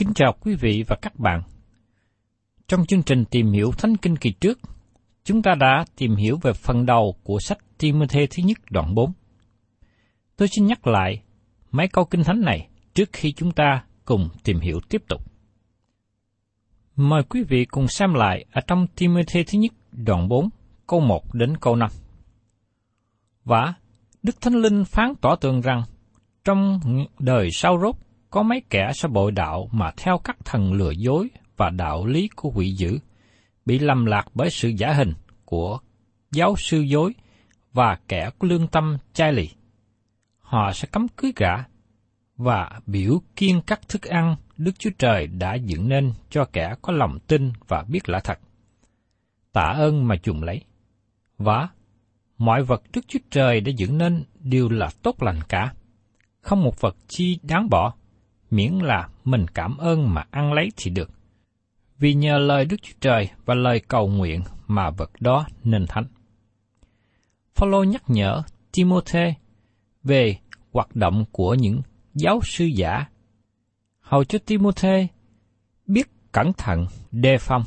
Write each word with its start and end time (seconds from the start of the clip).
Kính 0.00 0.14
chào 0.14 0.34
quý 0.40 0.54
vị 0.54 0.84
và 0.88 0.96
các 1.02 1.18
bạn. 1.18 1.42
Trong 2.68 2.86
chương 2.86 3.02
trình 3.02 3.24
tìm 3.24 3.52
hiểu 3.52 3.72
Thánh 3.78 3.96
Kinh 3.96 4.16
kỳ 4.16 4.32
trước, 4.32 4.58
chúng 5.24 5.42
ta 5.42 5.54
đã 5.54 5.84
tìm 5.96 6.16
hiểu 6.16 6.38
về 6.42 6.52
phần 6.52 6.86
đầu 6.86 7.14
của 7.22 7.38
sách 7.40 7.58
Timothy 7.78 8.26
thứ 8.26 8.42
nhất 8.42 8.58
đoạn 8.70 8.94
4. 8.94 9.12
Tôi 10.36 10.48
xin 10.48 10.66
nhắc 10.66 10.86
lại 10.86 11.22
mấy 11.70 11.88
câu 11.88 12.04
kinh 12.04 12.24
thánh 12.24 12.40
này 12.40 12.68
trước 12.94 13.08
khi 13.12 13.32
chúng 13.32 13.52
ta 13.52 13.84
cùng 14.04 14.28
tìm 14.44 14.60
hiểu 14.60 14.80
tiếp 14.88 15.02
tục. 15.08 15.20
Mời 16.96 17.22
quý 17.22 17.42
vị 17.42 17.64
cùng 17.64 17.88
xem 17.88 18.14
lại 18.14 18.44
ở 18.52 18.60
trong 18.66 18.86
Timothy 18.96 19.44
thứ 19.44 19.58
nhất 19.58 19.72
đoạn 19.92 20.28
4, 20.28 20.48
câu 20.86 21.00
1 21.00 21.34
đến 21.34 21.56
câu 21.60 21.76
5. 21.76 21.90
Và 23.44 23.74
Đức 24.22 24.40
Thánh 24.40 24.54
Linh 24.54 24.84
phán 24.84 25.14
tỏ 25.20 25.36
tường 25.36 25.60
rằng 25.60 25.82
trong 26.44 26.80
đời 27.18 27.48
sau 27.52 27.78
rốt 27.80 27.96
có 28.30 28.42
mấy 28.42 28.62
kẻ 28.70 28.92
sẽ 28.94 29.08
bội 29.08 29.32
đạo 29.32 29.68
mà 29.72 29.90
theo 29.96 30.18
các 30.18 30.36
thần 30.44 30.72
lừa 30.72 30.90
dối 30.90 31.30
và 31.56 31.70
đạo 31.70 32.06
lý 32.06 32.28
của 32.36 32.52
quỷ 32.54 32.70
dữ, 32.70 32.98
bị 33.66 33.78
lầm 33.78 34.06
lạc 34.06 34.26
bởi 34.34 34.50
sự 34.50 34.68
giả 34.68 34.92
hình 34.92 35.12
của 35.44 35.78
giáo 36.32 36.54
sư 36.56 36.80
dối 36.80 37.14
và 37.72 37.98
kẻ 38.08 38.30
có 38.38 38.48
lương 38.48 38.66
tâm 38.66 38.98
chai 39.12 39.32
lì. 39.32 39.48
Họ 40.38 40.72
sẽ 40.72 40.88
cấm 40.92 41.08
cưới 41.08 41.32
gã 41.36 41.56
và 42.36 42.80
biểu 42.86 43.22
kiên 43.36 43.60
các 43.66 43.88
thức 43.88 44.02
ăn 44.02 44.36
Đức 44.56 44.78
Chúa 44.78 44.90
Trời 44.98 45.26
đã 45.26 45.54
dựng 45.54 45.88
nên 45.88 46.12
cho 46.30 46.44
kẻ 46.44 46.74
có 46.82 46.92
lòng 46.92 47.18
tin 47.26 47.52
và 47.68 47.84
biết 47.88 48.08
lẽ 48.08 48.18
thật. 48.24 48.38
Tạ 49.52 49.62
ơn 49.62 50.08
mà 50.08 50.14
dùng 50.24 50.42
lấy. 50.42 50.62
Và 51.38 51.68
mọi 52.38 52.62
vật 52.62 52.82
Đức 52.92 53.00
Chúa 53.08 53.18
Trời 53.30 53.60
đã 53.60 53.72
dựng 53.76 53.98
nên 53.98 54.24
đều 54.40 54.68
là 54.68 54.90
tốt 55.02 55.22
lành 55.22 55.40
cả. 55.48 55.72
Không 56.40 56.62
một 56.62 56.80
vật 56.80 56.96
chi 57.08 57.38
đáng 57.42 57.68
bỏ, 57.70 57.94
miễn 58.50 58.72
là 58.72 59.08
mình 59.24 59.46
cảm 59.54 59.76
ơn 59.76 60.14
mà 60.14 60.24
ăn 60.30 60.52
lấy 60.52 60.68
thì 60.76 60.90
được. 60.90 61.10
Vì 61.98 62.14
nhờ 62.14 62.38
lời 62.38 62.64
Đức 62.64 62.76
Chúa 62.82 62.94
Trời 63.00 63.30
và 63.44 63.54
lời 63.54 63.80
cầu 63.88 64.08
nguyện 64.08 64.42
mà 64.66 64.90
vật 64.90 65.10
đó 65.20 65.46
nên 65.64 65.86
thánh. 65.86 66.06
Phaolô 67.54 67.84
nhắc 67.84 68.02
nhở 68.08 68.42
Timôthê 68.72 69.34
về 70.02 70.36
hoạt 70.72 70.96
động 70.96 71.24
của 71.32 71.54
những 71.54 71.82
giáo 72.14 72.40
sư 72.44 72.64
giả, 72.64 73.04
hầu 74.00 74.24
cho 74.24 74.38
Timôthê 74.46 75.06
biết 75.86 76.10
cẩn 76.32 76.52
thận 76.52 76.86
đề 77.12 77.38
phòng 77.38 77.62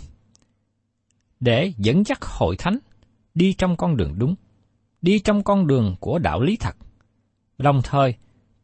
để 1.40 1.74
dẫn 1.78 2.04
dắt 2.06 2.18
hội 2.22 2.56
thánh 2.60 2.78
đi 3.36 3.54
trong 3.54 3.78
con 3.78 3.98
đường 3.98 4.14
đúng, 4.18 4.36
đi 5.02 5.20
trong 5.20 5.44
con 5.44 5.68
đường 5.68 5.96
của 6.00 6.20
đạo 6.20 6.42
lý 6.42 6.58
thật, 6.58 6.76
đồng 7.58 7.82
thời 7.84 8.16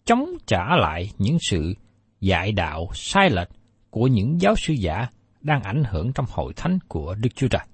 chống 0.06 0.30
trả 0.46 0.76
lại 0.78 1.12
những 1.18 1.38
sự 1.50 1.74
dạy 2.20 2.52
đạo 2.52 2.90
sai 2.94 3.30
lệch 3.30 3.50
của 3.90 4.08
những 4.08 4.42
giáo 4.42 4.56
sư 4.56 4.74
giả 4.74 5.08
đang 5.42 5.64
ảnh 5.64 5.84
hưởng 5.84 6.14
trong 6.14 6.26
hội 6.30 6.54
thánh 6.54 6.80
của 6.88 7.16
Đức 7.16 7.30
Chúa 7.36 7.48
Trời. 7.48 7.66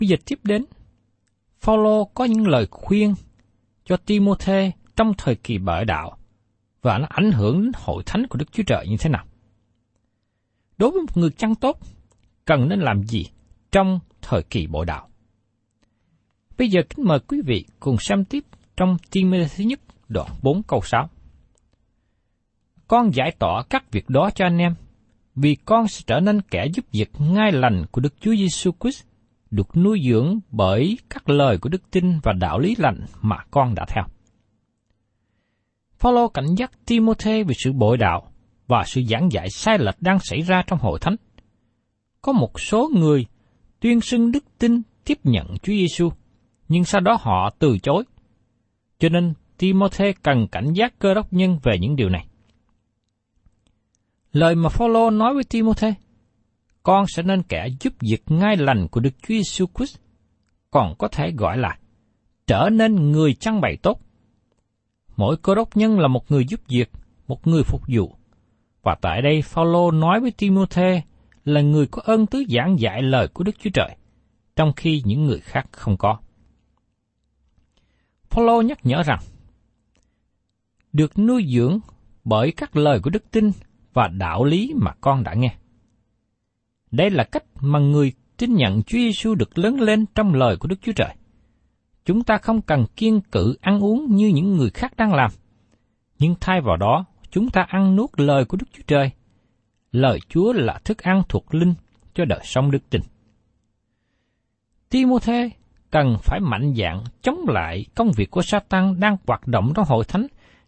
Bây 0.00 0.08
giờ 0.08 0.16
tiếp 0.26 0.38
đến, 0.42 0.64
Phaolô 1.60 2.04
có 2.04 2.24
những 2.24 2.46
lời 2.46 2.66
khuyên 2.70 3.14
cho 3.84 3.96
Timôthê 3.96 4.72
trong 4.96 5.12
thời 5.18 5.34
kỳ 5.34 5.58
bợ 5.58 5.84
đạo 5.84 6.18
và 6.82 6.98
nó 6.98 7.06
ảnh 7.10 7.32
hưởng 7.32 7.62
đến 7.62 7.72
hội 7.74 8.02
thánh 8.06 8.26
của 8.26 8.38
Đức 8.38 8.52
Chúa 8.52 8.62
Trời 8.62 8.86
như 8.88 8.96
thế 9.00 9.10
nào. 9.10 9.24
Đối 10.78 10.90
với 10.90 11.00
một 11.00 11.16
người 11.16 11.30
chăn 11.30 11.54
tốt, 11.54 11.78
cần 12.44 12.68
nên 12.68 12.80
làm 12.80 13.02
gì 13.02 13.26
trong 13.72 14.00
thời 14.22 14.42
kỳ 14.42 14.66
bội 14.66 14.86
đạo? 14.86 15.08
Bây 16.58 16.68
giờ 16.68 16.82
kính 16.88 17.06
mời 17.06 17.18
quý 17.18 17.40
vị 17.46 17.64
cùng 17.80 17.96
xem 18.00 18.24
tiếp 18.24 18.44
trong 18.76 18.96
Timôthê 19.10 19.48
thứ 19.56 19.64
nhất 19.64 19.80
đoạn 20.08 20.30
4 20.42 20.62
câu 20.62 20.80
6. 20.84 21.08
Con 22.88 23.14
giải 23.14 23.32
tỏa 23.38 23.62
các 23.70 23.92
việc 23.92 24.10
đó 24.10 24.30
cho 24.34 24.46
anh 24.46 24.58
em, 24.58 24.74
vì 25.34 25.56
con 25.64 25.88
sẽ 25.88 26.02
trở 26.06 26.20
nên 26.20 26.40
kẻ 26.42 26.66
giúp 26.74 26.84
việc 26.92 27.10
ngay 27.18 27.52
lành 27.52 27.84
của 27.90 28.00
Đức 28.00 28.14
Chúa 28.20 28.34
Giêsu 28.34 28.70
Christ, 28.80 29.04
được 29.50 29.76
nuôi 29.76 30.00
dưỡng 30.08 30.38
bởi 30.50 30.98
các 31.10 31.28
lời 31.28 31.58
của 31.58 31.68
đức 31.68 31.90
tin 31.90 32.18
và 32.22 32.32
đạo 32.32 32.58
lý 32.58 32.74
lành 32.78 33.00
mà 33.22 33.36
con 33.50 33.74
đã 33.74 33.84
theo. 33.88 34.04
Phaolô 35.98 36.28
cảnh 36.28 36.54
giác 36.56 36.70
Timôthê 36.86 37.42
về 37.42 37.54
sự 37.64 37.72
bội 37.72 37.96
đạo 37.96 38.32
và 38.66 38.84
sự 38.86 39.02
giảng 39.10 39.32
dạy 39.32 39.50
sai 39.50 39.78
lệch 39.78 40.02
đang 40.02 40.18
xảy 40.18 40.40
ra 40.40 40.62
trong 40.66 40.78
hội 40.78 40.98
thánh. 41.00 41.16
Có 42.22 42.32
một 42.32 42.60
số 42.60 42.90
người 42.94 43.26
tuyên 43.80 44.00
xưng 44.00 44.32
đức 44.32 44.44
tin 44.58 44.82
tiếp 45.04 45.18
nhận 45.24 45.46
Chúa 45.46 45.72
Giêsu, 45.72 46.10
nhưng 46.68 46.84
sau 46.84 47.00
đó 47.00 47.16
họ 47.20 47.50
từ 47.58 47.78
chối. 47.78 48.04
Cho 48.98 49.08
nên 49.08 49.34
Timôthê 49.58 50.12
cần 50.22 50.46
cảnh 50.48 50.72
giác 50.72 50.98
cơ 50.98 51.14
đốc 51.14 51.32
nhân 51.32 51.58
về 51.62 51.78
những 51.80 51.96
điều 51.96 52.08
này. 52.08 52.26
Lời 54.36 54.54
mà 54.54 54.68
Phaolô 54.68 55.10
nói 55.10 55.34
với 55.34 55.44
Timôthê, 55.44 55.94
con 56.82 57.04
sẽ 57.08 57.22
nên 57.22 57.42
kẻ 57.42 57.68
giúp 57.80 57.92
việc 58.00 58.22
ngay 58.26 58.56
lành 58.56 58.88
của 58.88 59.00
Đức 59.00 59.10
Chúa 59.22 59.34
Giêsu 59.34 59.66
Christ, 59.74 59.98
còn 60.70 60.94
có 60.98 61.08
thể 61.08 61.32
gọi 61.36 61.58
là 61.58 61.78
trở 62.46 62.68
nên 62.72 63.12
người 63.12 63.34
chăn 63.34 63.60
bày 63.60 63.76
tốt. 63.82 64.00
Mỗi 65.16 65.36
cơ 65.36 65.54
đốc 65.54 65.76
nhân 65.76 65.98
là 65.98 66.08
một 66.08 66.30
người 66.30 66.44
giúp 66.48 66.60
việc, 66.68 66.90
một 67.28 67.46
người 67.46 67.62
phục 67.62 67.82
vụ, 67.88 68.14
Và 68.82 68.96
tại 69.00 69.22
đây 69.22 69.42
Phaolô 69.42 69.90
nói 69.90 70.20
với 70.20 70.30
Timôthê 70.30 71.02
là 71.44 71.60
người 71.60 71.86
có 71.86 72.02
ơn 72.04 72.26
tứ 72.26 72.44
giảng 72.48 72.80
dạy 72.80 73.02
lời 73.02 73.28
của 73.28 73.44
Đức 73.44 73.56
Chúa 73.58 73.70
Trời, 73.74 73.96
trong 74.56 74.72
khi 74.76 75.02
những 75.04 75.24
người 75.24 75.40
khác 75.40 75.66
không 75.72 75.96
có. 75.96 76.18
Phaolô 78.30 78.62
nhắc 78.62 78.78
nhở 78.86 79.02
rằng, 79.02 79.20
được 80.92 81.18
nuôi 81.18 81.46
dưỡng 81.48 81.78
bởi 82.24 82.52
các 82.56 82.76
lời 82.76 83.00
của 83.02 83.10
đức 83.10 83.30
tin 83.30 83.50
và 83.96 84.08
đạo 84.08 84.44
lý 84.44 84.72
mà 84.76 84.92
con 85.00 85.24
đã 85.24 85.34
nghe. 85.34 85.54
Đây 86.90 87.10
là 87.10 87.24
cách 87.24 87.44
mà 87.60 87.78
người 87.78 88.12
tin 88.36 88.54
nhận 88.54 88.82
Chúa 88.82 88.98
Giêsu 88.98 89.34
được 89.34 89.58
lớn 89.58 89.80
lên 89.80 90.06
trong 90.14 90.34
lời 90.34 90.56
của 90.56 90.68
Đức 90.68 90.76
Chúa 90.82 90.92
Trời. 90.92 91.14
Chúng 92.04 92.24
ta 92.24 92.38
không 92.38 92.62
cần 92.62 92.86
kiên 92.96 93.20
cự 93.20 93.56
ăn 93.60 93.80
uống 93.80 94.16
như 94.16 94.28
những 94.28 94.56
người 94.56 94.70
khác 94.70 94.96
đang 94.96 95.14
làm, 95.14 95.30
nhưng 96.18 96.34
thay 96.40 96.60
vào 96.60 96.76
đó, 96.76 97.04
chúng 97.30 97.50
ta 97.50 97.62
ăn 97.62 97.96
nuốt 97.96 98.10
lời 98.16 98.44
của 98.44 98.56
Đức 98.56 98.66
Chúa 98.72 98.82
Trời. 98.86 99.10
Lời 99.92 100.18
Chúa 100.28 100.52
là 100.52 100.80
thức 100.84 100.98
ăn 100.98 101.22
thuộc 101.28 101.54
linh 101.54 101.74
cho 102.14 102.24
đời 102.24 102.40
sống 102.44 102.70
đức 102.70 102.90
tin. 102.90 103.00
Timothée 104.90 105.50
cần 105.90 106.16
phải 106.22 106.40
mạnh 106.40 106.74
dạn 106.76 107.04
chống 107.22 107.44
lại 107.48 107.84
công 107.94 108.12
việc 108.12 108.30
của 108.30 108.42
Satan 108.42 109.00
đang 109.00 109.16
hoạt 109.26 109.46
động 109.46 109.72
trong 109.74 109.84
hội 109.88 110.04
thánh 110.04 110.26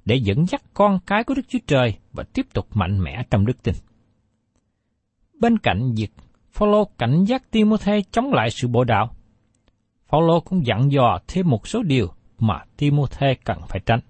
để 0.09 0.17
dẫn 0.17 0.47
dắt 0.47 0.63
con 0.75 0.99
cái 1.07 1.25
của 1.25 1.35
Đức 1.35 1.43
Chúa 1.49 1.59
Trời 1.67 1.95
và 2.13 2.25
tiếp 2.33 2.47
tục 2.55 2.67
mạnh 2.75 3.01
mẽ 3.01 3.23
trong 3.31 3.47
đức 3.47 3.63
tin. 3.63 3.75
Bên 5.41 5.59
cạnh 5.59 5.95
việc 5.97 6.13
Phaolô 6.53 6.85
cảnh 6.99 7.25
giác 7.25 7.51
Timôthê 7.51 8.03
chống 8.11 8.33
lại 8.33 8.51
sự 8.51 8.69
bội 8.69 8.85
đạo, 8.85 9.11
Phaolô 10.07 10.41
cũng 10.41 10.67
dặn 10.67 10.93
dò 10.93 11.19
thêm 11.29 11.49
một 11.49 11.69
số 11.69 11.83
điều 11.83 12.09
mà 12.39 12.65
Timôthê 12.77 13.35
cần 13.45 13.59
phải 13.69 13.81
tránh. 13.87 14.01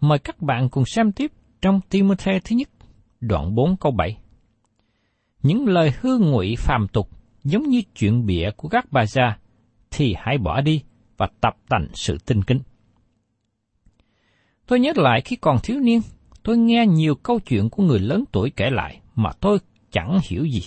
Mời 0.00 0.18
các 0.18 0.42
bạn 0.42 0.68
cùng 0.68 0.84
xem 0.84 1.12
tiếp 1.12 1.32
trong 1.62 1.80
Timôthê 1.90 2.40
thứ 2.44 2.56
nhất, 2.56 2.68
đoạn 3.20 3.54
4 3.54 3.76
câu 3.76 3.92
7. 3.92 4.16
Những 5.42 5.66
lời 5.66 5.92
hư 6.00 6.18
ngụy 6.18 6.54
phàm 6.58 6.86
tục 6.92 7.08
giống 7.44 7.62
như 7.62 7.82
chuyện 7.94 8.26
bịa 8.26 8.50
của 8.56 8.68
các 8.68 8.86
bà 8.90 9.06
già 9.06 9.38
thì 9.90 10.14
hãy 10.18 10.38
bỏ 10.38 10.60
đi 10.60 10.82
và 11.16 11.28
tập 11.40 11.56
tành 11.68 11.88
sự 11.94 12.18
tinh 12.26 12.42
kính. 12.42 12.60
Tôi 14.68 14.80
nhớ 14.80 14.92
lại 14.96 15.20
khi 15.20 15.36
còn 15.36 15.56
thiếu 15.62 15.80
niên, 15.80 16.00
tôi 16.42 16.58
nghe 16.58 16.86
nhiều 16.86 17.14
câu 17.14 17.40
chuyện 17.40 17.70
của 17.70 17.82
người 17.82 17.98
lớn 17.98 18.24
tuổi 18.32 18.50
kể 18.56 18.70
lại 18.70 19.00
mà 19.14 19.30
tôi 19.40 19.58
chẳng 19.90 20.18
hiểu 20.28 20.44
gì. 20.44 20.62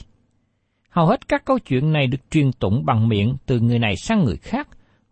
Hầu 0.89 1.07
hết 1.07 1.27
các 1.27 1.45
câu 1.45 1.59
chuyện 1.59 1.91
này 1.93 2.07
được 2.07 2.31
truyền 2.31 2.51
tụng 2.51 2.85
bằng 2.85 3.07
miệng 3.07 3.35
từ 3.45 3.59
người 3.59 3.79
này 3.79 3.95
sang 3.95 4.23
người 4.23 4.37
khác 4.37 4.67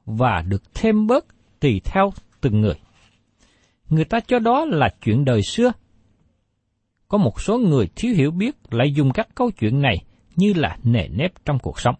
và 0.06 0.41
được 0.47 0.74
thêm 0.74 1.07
bớt 1.07 1.25
tùy 1.59 1.81
theo 1.83 2.13
từng 2.41 2.62
người. 2.62 2.74
Người 3.89 4.06
ta 4.06 4.19
cho 4.19 4.39
đó 4.39 4.65
là 4.65 4.89
chuyện 5.01 5.25
đời 5.25 5.41
xưa. 5.41 5.71
Có 7.07 7.18
một 7.18 7.41
số 7.41 7.57
người 7.57 7.89
thiếu 7.95 8.13
hiểu 8.15 8.31
biết 8.31 8.56
lại 8.71 8.94
dùng 8.94 9.12
các 9.12 9.27
câu 9.36 9.51
chuyện 9.51 9.81
này 9.81 9.95
như 10.36 10.53
là 10.53 10.77
nề 10.83 11.07
nếp 11.07 11.31
trong 11.45 11.59
cuộc 11.59 11.80
sống. 11.80 11.95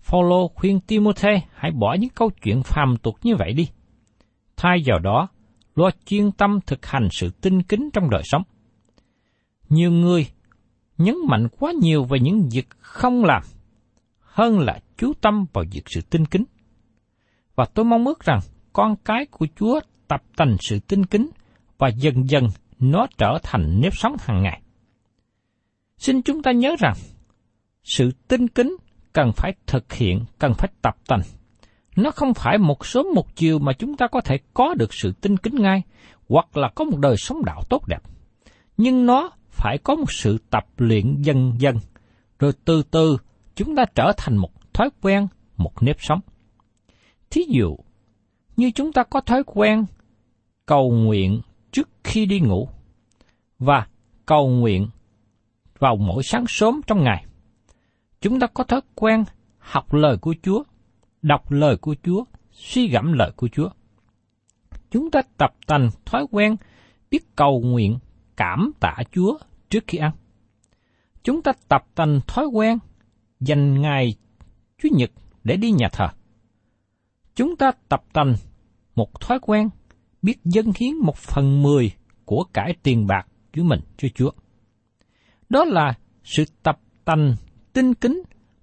Phaolô 0.00 0.48
khuyên 0.48 0.80
Timothy 0.80 1.32
hãy 1.54 1.70
bỏ 1.70 1.96
những 2.00 2.10
câu 2.10 2.30
chuyện 2.42 2.62
phàm 2.62 2.96
tục 3.02 3.14
như 3.22 3.36
vậy 3.36 3.52
đi. 3.52 3.68
Thay 4.62 4.82
vào 4.86 4.98
đó, 4.98 5.28
lo 5.74 5.90
chuyên 6.04 6.32
tâm 6.32 6.58
thực 6.66 6.86
hành 6.86 7.08
sự 7.10 7.30
tinh 7.30 7.62
kính 7.62 7.90
trong 7.92 8.10
đời 8.10 8.22
sống. 8.24 8.42
Nhiều 9.68 9.90
người 9.90 10.26
nhấn 10.98 11.14
mạnh 11.28 11.48
quá 11.58 11.72
nhiều 11.80 12.04
về 12.04 12.18
những 12.20 12.48
việc 12.52 12.66
không 12.78 13.24
làm, 13.24 13.42
hơn 14.20 14.58
là 14.58 14.80
chú 14.96 15.12
tâm 15.20 15.44
vào 15.52 15.64
việc 15.72 15.82
sự 15.86 16.00
tinh 16.10 16.26
kính. 16.26 16.44
Và 17.54 17.64
tôi 17.74 17.84
mong 17.84 18.04
ước 18.04 18.24
rằng 18.24 18.38
con 18.72 18.96
cái 19.04 19.26
của 19.30 19.46
Chúa 19.56 19.80
tập 20.08 20.22
thành 20.36 20.56
sự 20.60 20.78
tinh 20.78 21.06
kính 21.06 21.30
và 21.78 21.88
dần 21.88 22.28
dần 22.28 22.48
nó 22.78 23.06
trở 23.18 23.38
thành 23.42 23.80
nếp 23.80 23.92
sống 23.94 24.16
hàng 24.20 24.42
ngày. 24.42 24.62
Xin 25.98 26.22
chúng 26.22 26.42
ta 26.42 26.52
nhớ 26.52 26.76
rằng, 26.78 26.94
sự 27.82 28.10
tinh 28.28 28.48
kính 28.48 28.76
cần 29.12 29.30
phải 29.36 29.52
thực 29.66 29.92
hiện, 29.92 30.24
cần 30.38 30.52
phải 30.58 30.70
tập 30.82 30.96
tành. 31.06 31.20
Nó 31.96 32.10
không 32.10 32.34
phải 32.34 32.58
một 32.58 32.86
sớm 32.86 33.06
một 33.14 33.36
chiều 33.36 33.58
mà 33.58 33.72
chúng 33.72 33.96
ta 33.96 34.06
có 34.06 34.20
thể 34.20 34.38
có 34.54 34.74
được 34.74 34.94
sự 34.94 35.12
tinh 35.12 35.36
kính 35.36 35.54
ngay, 35.54 35.82
hoặc 36.28 36.56
là 36.56 36.68
có 36.74 36.84
một 36.84 36.98
đời 36.98 37.16
sống 37.16 37.44
đạo 37.44 37.62
tốt 37.68 37.86
đẹp. 37.86 38.02
Nhưng 38.76 39.06
nó 39.06 39.30
phải 39.50 39.78
có 39.78 39.94
một 39.94 40.12
sự 40.12 40.38
tập 40.50 40.66
luyện 40.76 41.22
dần 41.22 41.52
dần, 41.58 41.76
rồi 42.38 42.52
từ 42.64 42.82
từ 42.82 43.16
chúng 43.54 43.76
ta 43.76 43.84
trở 43.94 44.12
thành 44.16 44.36
một 44.36 44.72
thói 44.72 44.90
quen, 45.02 45.26
một 45.56 45.82
nếp 45.82 45.96
sống. 46.00 46.20
Thí 47.30 47.42
dụ, 47.48 47.76
như 48.56 48.70
chúng 48.74 48.92
ta 48.92 49.02
có 49.02 49.20
thói 49.20 49.42
quen 49.46 49.84
cầu 50.66 50.90
nguyện 50.90 51.40
trước 51.72 51.88
khi 52.04 52.26
đi 52.26 52.40
ngủ, 52.40 52.68
và 53.58 53.86
cầu 54.26 54.48
nguyện 54.48 54.88
vào 55.78 55.96
mỗi 55.96 56.22
sáng 56.22 56.44
sớm 56.48 56.80
trong 56.86 57.04
ngày. 57.04 57.24
Chúng 58.20 58.40
ta 58.40 58.46
có 58.46 58.64
thói 58.64 58.80
quen 58.94 59.24
học 59.58 59.94
lời 59.94 60.16
của 60.16 60.34
Chúa, 60.42 60.62
đọc 61.22 61.50
lời 61.50 61.76
của 61.76 61.94
Chúa, 62.02 62.24
suy 62.52 62.88
gẫm 62.88 63.12
lời 63.12 63.32
của 63.36 63.48
Chúa. 63.48 63.70
Chúng 64.90 65.10
ta 65.10 65.22
tập 65.36 65.54
thành 65.66 65.88
thói 66.04 66.26
quen 66.30 66.56
biết 67.10 67.36
cầu 67.36 67.60
nguyện 67.60 67.98
cảm 68.36 68.72
tạ 68.80 68.96
Chúa 69.12 69.38
trước 69.68 69.84
khi 69.86 69.98
ăn. 69.98 70.12
Chúng 71.22 71.42
ta 71.42 71.52
tập 71.68 71.86
thành 71.96 72.20
thói 72.26 72.46
quen 72.46 72.78
dành 73.40 73.80
ngày 73.80 74.14
Chủ 74.82 74.88
nhật 74.92 75.10
để 75.44 75.56
đi 75.56 75.70
nhà 75.70 75.88
thờ. 75.92 76.08
Chúng 77.34 77.56
ta 77.56 77.72
tập 77.88 78.04
thành 78.14 78.34
một 78.94 79.20
thói 79.20 79.38
quen 79.42 79.68
biết 80.22 80.36
dâng 80.44 80.72
hiến 80.76 80.94
một 80.94 81.16
phần 81.16 81.62
mười 81.62 81.92
của 82.24 82.44
cải 82.52 82.74
tiền 82.82 83.06
bạc 83.06 83.26
của 83.54 83.62
mình 83.62 83.80
cho 83.96 84.08
Chúa. 84.14 84.30
Đó 85.48 85.64
là 85.64 85.98
sự 86.24 86.44
tập 86.62 86.80
tành 87.04 87.34
tinh 87.72 87.94
kính 87.94 88.22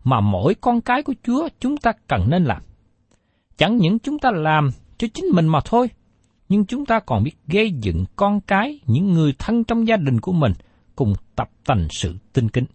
mà 0.09 0.19
mỗi 0.19 0.55
con 0.55 0.81
cái 0.81 1.03
của 1.03 1.13
Chúa 1.23 1.49
chúng 1.59 1.77
ta 1.77 1.91
cần 2.07 2.29
nên 2.29 2.43
làm. 2.43 2.61
Chẳng 3.57 3.77
những 3.77 3.99
chúng 3.99 4.19
ta 4.19 4.31
làm 4.31 4.69
cho 4.97 5.07
chính 5.13 5.25
mình 5.33 5.47
mà 5.47 5.59
thôi, 5.65 5.89
nhưng 6.49 6.65
chúng 6.65 6.85
ta 6.85 6.99
còn 6.99 7.23
biết 7.23 7.35
gây 7.47 7.71
dựng 7.71 8.05
con 8.15 8.41
cái, 8.41 8.79
những 8.85 9.13
người 9.13 9.33
thân 9.39 9.63
trong 9.63 9.87
gia 9.87 9.97
đình 9.97 10.19
của 10.19 10.31
mình 10.31 10.51
cùng 10.95 11.13
tập 11.35 11.49
tành 11.65 11.87
sự 11.89 12.15
tinh 12.33 12.49
kính. 12.49 12.65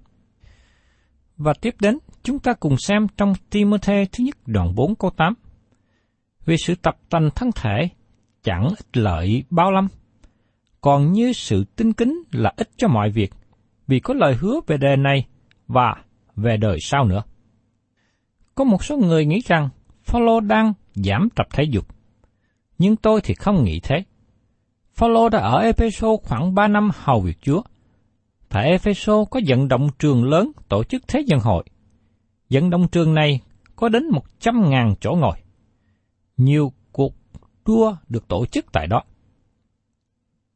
Và 1.37 1.53
tiếp 1.61 1.75
đến, 1.81 1.99
chúng 2.23 2.39
ta 2.39 2.53
cùng 2.53 2.77
xem 2.79 3.07
trong 3.17 3.35
Timothy 3.51 4.05
thứ 4.13 4.25
nhất 4.25 4.37
đoạn 4.47 4.75
4 4.75 4.95
câu 4.95 5.11
8. 5.11 5.35
Vì 6.45 6.57
sự 6.57 6.75
tập 6.75 6.97
tành 7.11 7.31
thân 7.35 7.51
thể 7.55 7.89
chẳng 8.43 8.69
ích 8.69 8.97
lợi 8.97 9.45
bao 9.51 9.73
lâm, 9.73 9.89
còn 10.81 11.13
như 11.13 11.33
sự 11.33 11.65
tinh 11.77 11.93
kính 11.93 12.23
là 12.33 12.53
ích 12.57 12.71
cho 12.77 12.89
mọi 12.89 13.11
việc, 13.11 13.33
vì 13.87 14.01
có 14.01 14.15
lời 14.15 14.37
hứa 14.41 14.61
về 14.67 14.77
đề 14.77 14.97
này 14.97 15.27
và 15.67 15.95
về 16.37 16.57
đời 16.57 16.79
sau 16.81 17.05
nữa. 17.05 17.23
Có 18.55 18.65
một 18.65 18.85
số 18.85 18.97
người 18.97 19.27
nghĩ 19.27 19.41
rằng 19.47 19.69
Phaolô 20.05 20.41
đang 20.41 20.73
giảm 20.95 21.29
tập 21.37 21.47
thể 21.53 21.65
dục, 21.65 21.87
nhưng 22.79 22.97
tôi 22.97 23.21
thì 23.25 23.35
không 23.35 23.65
nghĩ 23.65 23.81
thế. 23.81 24.05
Phaolô 24.95 25.29
đã 25.29 25.39
ở 25.39 25.59
Epheso 25.59 26.09
khoảng 26.17 26.55
3 26.55 26.69
năm 26.69 26.91
hầu 26.95 27.21
việc 27.21 27.39
Chúa. 27.41 27.63
Tại 28.49 28.71
Epheso 28.71 29.25
có 29.25 29.41
vận 29.47 29.69
động 29.69 29.89
trường 29.99 30.25
lớn 30.25 30.53
tổ 30.69 30.85
chức 30.85 31.03
thế 31.09 31.21
dân 31.27 31.41
hội. 31.41 31.65
Vận 32.51 32.71
động 32.71 32.89
trường 32.89 33.15
này 33.15 33.41
có 33.77 33.89
đến 33.89 34.03
100.000 34.41 34.95
chỗ 35.01 35.15
ngồi. 35.15 35.37
Nhiều 36.37 36.73
cuộc 36.93 37.15
đua 37.67 37.97
được 38.09 38.29
tổ 38.29 38.47
chức 38.47 38.73
tại 38.73 38.87
đó. 38.87 39.03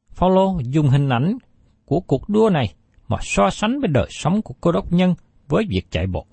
Phaolô 0.09 0.61
dùng 0.65 0.89
hình 0.89 1.09
ảnh 1.09 1.39
của 1.85 2.01
cuộc 2.01 2.29
đua 2.29 2.51
này 2.51 2.75
mà 3.09 3.17
so 3.23 3.51
sánh 3.51 3.81
với 3.81 3.89
đời 3.89 4.07
sống 4.11 4.43
của 4.43 4.55
cô 4.61 4.73
đốc 4.73 4.93
nhân 4.93 5.15
với 5.49 5.65
việc 5.69 5.91
chạy 5.91 6.07
bộ. 6.07 6.27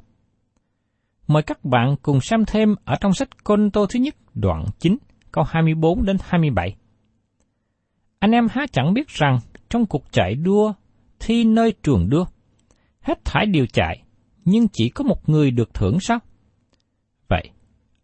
Mời 1.27 1.43
các 1.43 1.65
bạn 1.65 1.95
cùng 2.01 2.21
xem 2.21 2.45
thêm 2.47 2.75
ở 2.85 2.95
trong 3.01 3.13
sách 3.13 3.43
Côn 3.43 3.71
Tô 3.71 3.85
thứ 3.85 3.99
nhất 3.99 4.15
đoạn 4.33 4.65
9 4.79 4.97
câu 5.31 5.43
24 5.47 6.05
đến 6.05 6.17
27. 6.21 6.75
Anh 8.19 8.31
em 8.31 8.47
há 8.51 8.65
chẳng 8.71 8.93
biết 8.93 9.07
rằng 9.07 9.39
trong 9.69 9.85
cuộc 9.85 10.03
chạy 10.11 10.35
đua 10.35 10.73
thi 11.19 11.43
nơi 11.43 11.73
trường 11.83 12.09
đua, 12.09 12.25
hết 13.01 13.25
thải 13.25 13.45
đều 13.45 13.65
chạy, 13.65 14.03
nhưng 14.45 14.67
chỉ 14.67 14.89
có 14.89 15.03
một 15.03 15.29
người 15.29 15.51
được 15.51 15.73
thưởng 15.73 15.99
sao? 15.99 16.19
Vậy, 17.27 17.49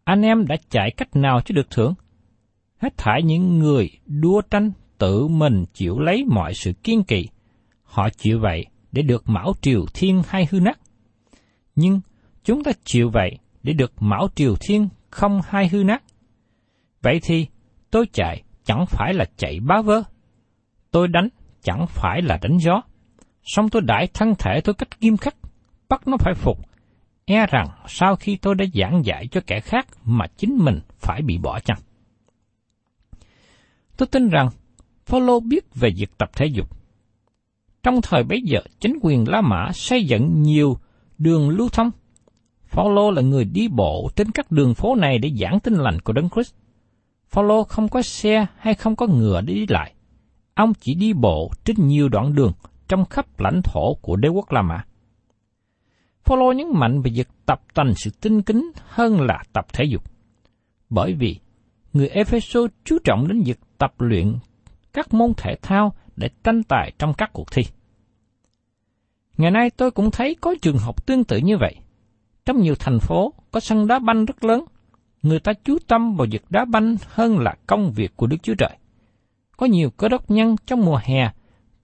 anh 0.04 0.22
em 0.22 0.48
đã 0.48 0.56
chạy 0.70 0.92
cách 0.98 1.16
nào 1.16 1.42
chứ 1.46 1.54
được 1.54 1.70
thưởng? 1.70 1.94
Hết 2.78 2.98
thải 2.98 3.24
những 3.24 3.60
người 3.60 3.89
đua 4.06 4.42
tranh 4.42 4.72
tự 4.98 5.28
mình 5.28 5.66
chịu 5.74 6.00
lấy 6.00 6.25
mọi 6.25 6.54
sự 6.54 6.74
kiên 6.84 7.04
kỳ. 7.04 7.28
Họ 7.84 8.10
chịu 8.10 8.39
vậy 8.39 8.66
để 8.92 9.01
được 9.01 9.30
mão 9.30 9.54
triều 9.62 9.86
thiên 9.94 10.22
hay 10.28 10.48
hư 10.51 10.60
nát. 10.60 10.78
Nhưng 11.79 12.01
chúng 12.43 12.63
ta 12.63 12.71
chịu 12.83 13.09
vậy 13.09 13.38
để 13.63 13.74
được 13.74 13.93
mão 14.00 14.27
triều 14.36 14.55
thiên 14.59 14.89
không 15.09 15.41
hai 15.48 15.67
hư 15.67 15.83
nát. 15.83 16.03
Vậy 17.01 17.19
thì 17.24 17.48
tôi 17.91 18.05
chạy 18.13 18.43
chẳng 18.63 18.86
phải 18.86 19.13
là 19.13 19.25
chạy 19.38 19.59
bá 19.59 19.81
vơ. 19.81 20.03
Tôi 20.91 21.07
đánh 21.07 21.27
chẳng 21.63 21.86
phải 21.88 22.21
là 22.21 22.39
đánh 22.41 22.57
gió. 22.57 22.81
Xong 23.43 23.69
tôi 23.69 23.81
đãi 23.81 24.07
thân 24.07 24.33
thể 24.39 24.62
tôi 24.62 24.75
cách 24.75 24.89
nghiêm 25.00 25.17
khắc, 25.17 25.36
bắt 25.89 26.07
nó 26.07 26.17
phải 26.17 26.33
phục. 26.33 26.57
E 27.25 27.45
rằng 27.45 27.67
sau 27.88 28.15
khi 28.15 28.36
tôi 28.36 28.55
đã 28.55 28.65
giảng 28.74 29.05
dạy 29.05 29.27
cho 29.31 29.41
kẻ 29.48 29.59
khác 29.59 29.88
mà 30.03 30.27
chính 30.38 30.57
mình 30.57 30.79
phải 30.98 31.21
bị 31.21 31.38
bỏ 31.38 31.59
chăng. 31.59 31.79
Tôi 33.98 34.07
tin 34.07 34.29
rằng 34.29 34.50
Phaolô 35.05 35.39
biết 35.39 35.75
về 35.75 35.89
việc 35.98 36.17
tập 36.17 36.29
thể 36.33 36.45
dục. 36.45 36.69
Trong 37.83 38.01
thời 38.01 38.24
bấy 38.24 38.41
giờ, 38.41 38.59
chính 38.79 39.00
quyền 39.01 39.29
La 39.29 39.41
Mã 39.41 39.71
xây 39.74 40.05
dựng 40.05 40.41
nhiều 40.41 40.77
đường 41.19 41.49
lưu 41.49 41.69
thông. 41.69 41.91
Phaolô 42.65 43.11
là 43.11 43.21
người 43.21 43.45
đi 43.45 43.67
bộ 43.67 44.09
trên 44.15 44.31
các 44.31 44.51
đường 44.51 44.73
phố 44.73 44.95
này 44.95 45.17
để 45.17 45.31
giảng 45.39 45.59
tin 45.59 45.73
lành 45.73 45.99
của 45.99 46.13
Đấng 46.13 46.29
Christ. 46.29 46.53
Phaolô 47.29 47.63
không 47.63 47.89
có 47.89 48.01
xe 48.01 48.45
hay 48.57 48.73
không 48.73 48.95
có 48.95 49.07
ngựa 49.07 49.41
để 49.41 49.53
đi 49.53 49.65
lại. 49.69 49.93
Ông 50.53 50.73
chỉ 50.79 50.95
đi 50.95 51.13
bộ 51.13 51.51
trên 51.63 51.88
nhiều 51.88 52.09
đoạn 52.09 52.35
đường 52.35 52.51
trong 52.88 53.05
khắp 53.05 53.39
lãnh 53.39 53.61
thổ 53.63 53.93
của 54.01 54.15
đế 54.15 54.29
quốc 54.29 54.51
La 54.51 54.61
Mã. 54.61 54.83
Phaolô 56.23 56.51
nhấn 56.51 56.67
mạnh 56.73 57.01
về 57.01 57.11
việc 57.15 57.27
tập 57.45 57.61
tành 57.73 57.93
sự 57.95 58.11
tinh 58.21 58.41
kính 58.41 58.71
hơn 58.88 59.21
là 59.21 59.43
tập 59.53 59.65
thể 59.73 59.83
dục. 59.83 60.03
Bởi 60.89 61.13
vì 61.13 61.39
người 61.93 62.07
Ephesos 62.07 62.71
chú 62.83 62.97
trọng 63.03 63.27
đến 63.27 63.41
việc 63.41 63.59
tập 63.77 63.93
luyện 63.97 64.35
các 64.93 65.13
môn 65.13 65.33
thể 65.38 65.55
thao 65.61 65.93
để 66.15 66.29
tranh 66.43 66.63
tài 66.63 66.91
trong 66.99 67.13
các 67.13 67.29
cuộc 67.33 67.51
thi. 67.51 67.63
Ngày 69.39 69.51
nay 69.51 69.69
tôi 69.69 69.91
cũng 69.91 70.12
thấy 70.12 70.36
có 70.41 70.55
trường 70.62 70.77
học 70.77 71.05
tương 71.05 71.24
tự 71.24 71.38
như 71.38 71.58
vậy. 71.58 71.75
Trong 72.46 72.62
nhiều 72.62 72.75
thành 72.75 73.00
phố 73.00 73.34
có 73.51 73.60
sân 73.60 73.88
đá 73.88 74.00
banh 74.00 74.25
rất 74.25 74.43
lớn, 74.43 74.63
người 75.22 75.39
ta 75.39 75.53
chú 75.63 75.77
tâm 75.88 76.15
vào 76.15 76.27
việc 76.31 76.43
đá 76.50 76.65
banh 76.65 76.96
hơn 77.08 77.39
là 77.39 77.55
công 77.67 77.91
việc 77.91 78.12
của 78.15 78.27
Đức 78.27 78.38
Chúa 78.43 78.55
Trời. 78.55 78.77
Có 79.58 79.65
nhiều 79.65 79.89
cơ 79.89 80.10
đốc 80.10 80.31
nhân 80.31 80.55
trong 80.65 80.86
mùa 80.86 81.00
hè 81.03 81.31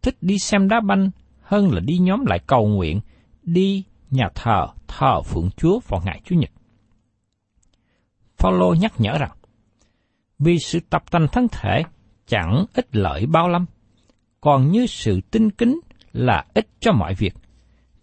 thích 0.01 0.17
đi 0.21 0.39
xem 0.39 0.67
đá 0.67 0.79
banh 0.79 1.11
hơn 1.41 1.71
là 1.71 1.79
đi 1.79 1.97
nhóm 1.97 2.25
lại 2.25 2.39
cầu 2.47 2.67
nguyện, 2.67 2.99
đi 3.43 3.83
nhà 4.11 4.29
thờ 4.35 4.67
thờ 4.87 5.21
phượng 5.21 5.49
Chúa 5.57 5.79
vào 5.87 6.01
ngày 6.05 6.21
Chủ 6.23 6.35
nhật. 6.35 6.51
Phaolô 8.37 8.73
nhắc 8.73 8.93
nhở 8.97 9.17
rằng, 9.17 9.31
vì 10.39 10.59
sự 10.59 10.79
tập 10.89 11.11
tành 11.11 11.27
thân 11.31 11.47
thể 11.51 11.83
chẳng 12.27 12.65
ích 12.73 12.95
lợi 12.95 13.25
bao 13.25 13.49
lâm, 13.49 13.65
còn 14.41 14.71
như 14.71 14.85
sự 14.85 15.21
tinh 15.31 15.49
kính 15.51 15.79
là 16.13 16.45
ích 16.53 16.67
cho 16.79 16.91
mọi 16.91 17.13
việc, 17.13 17.33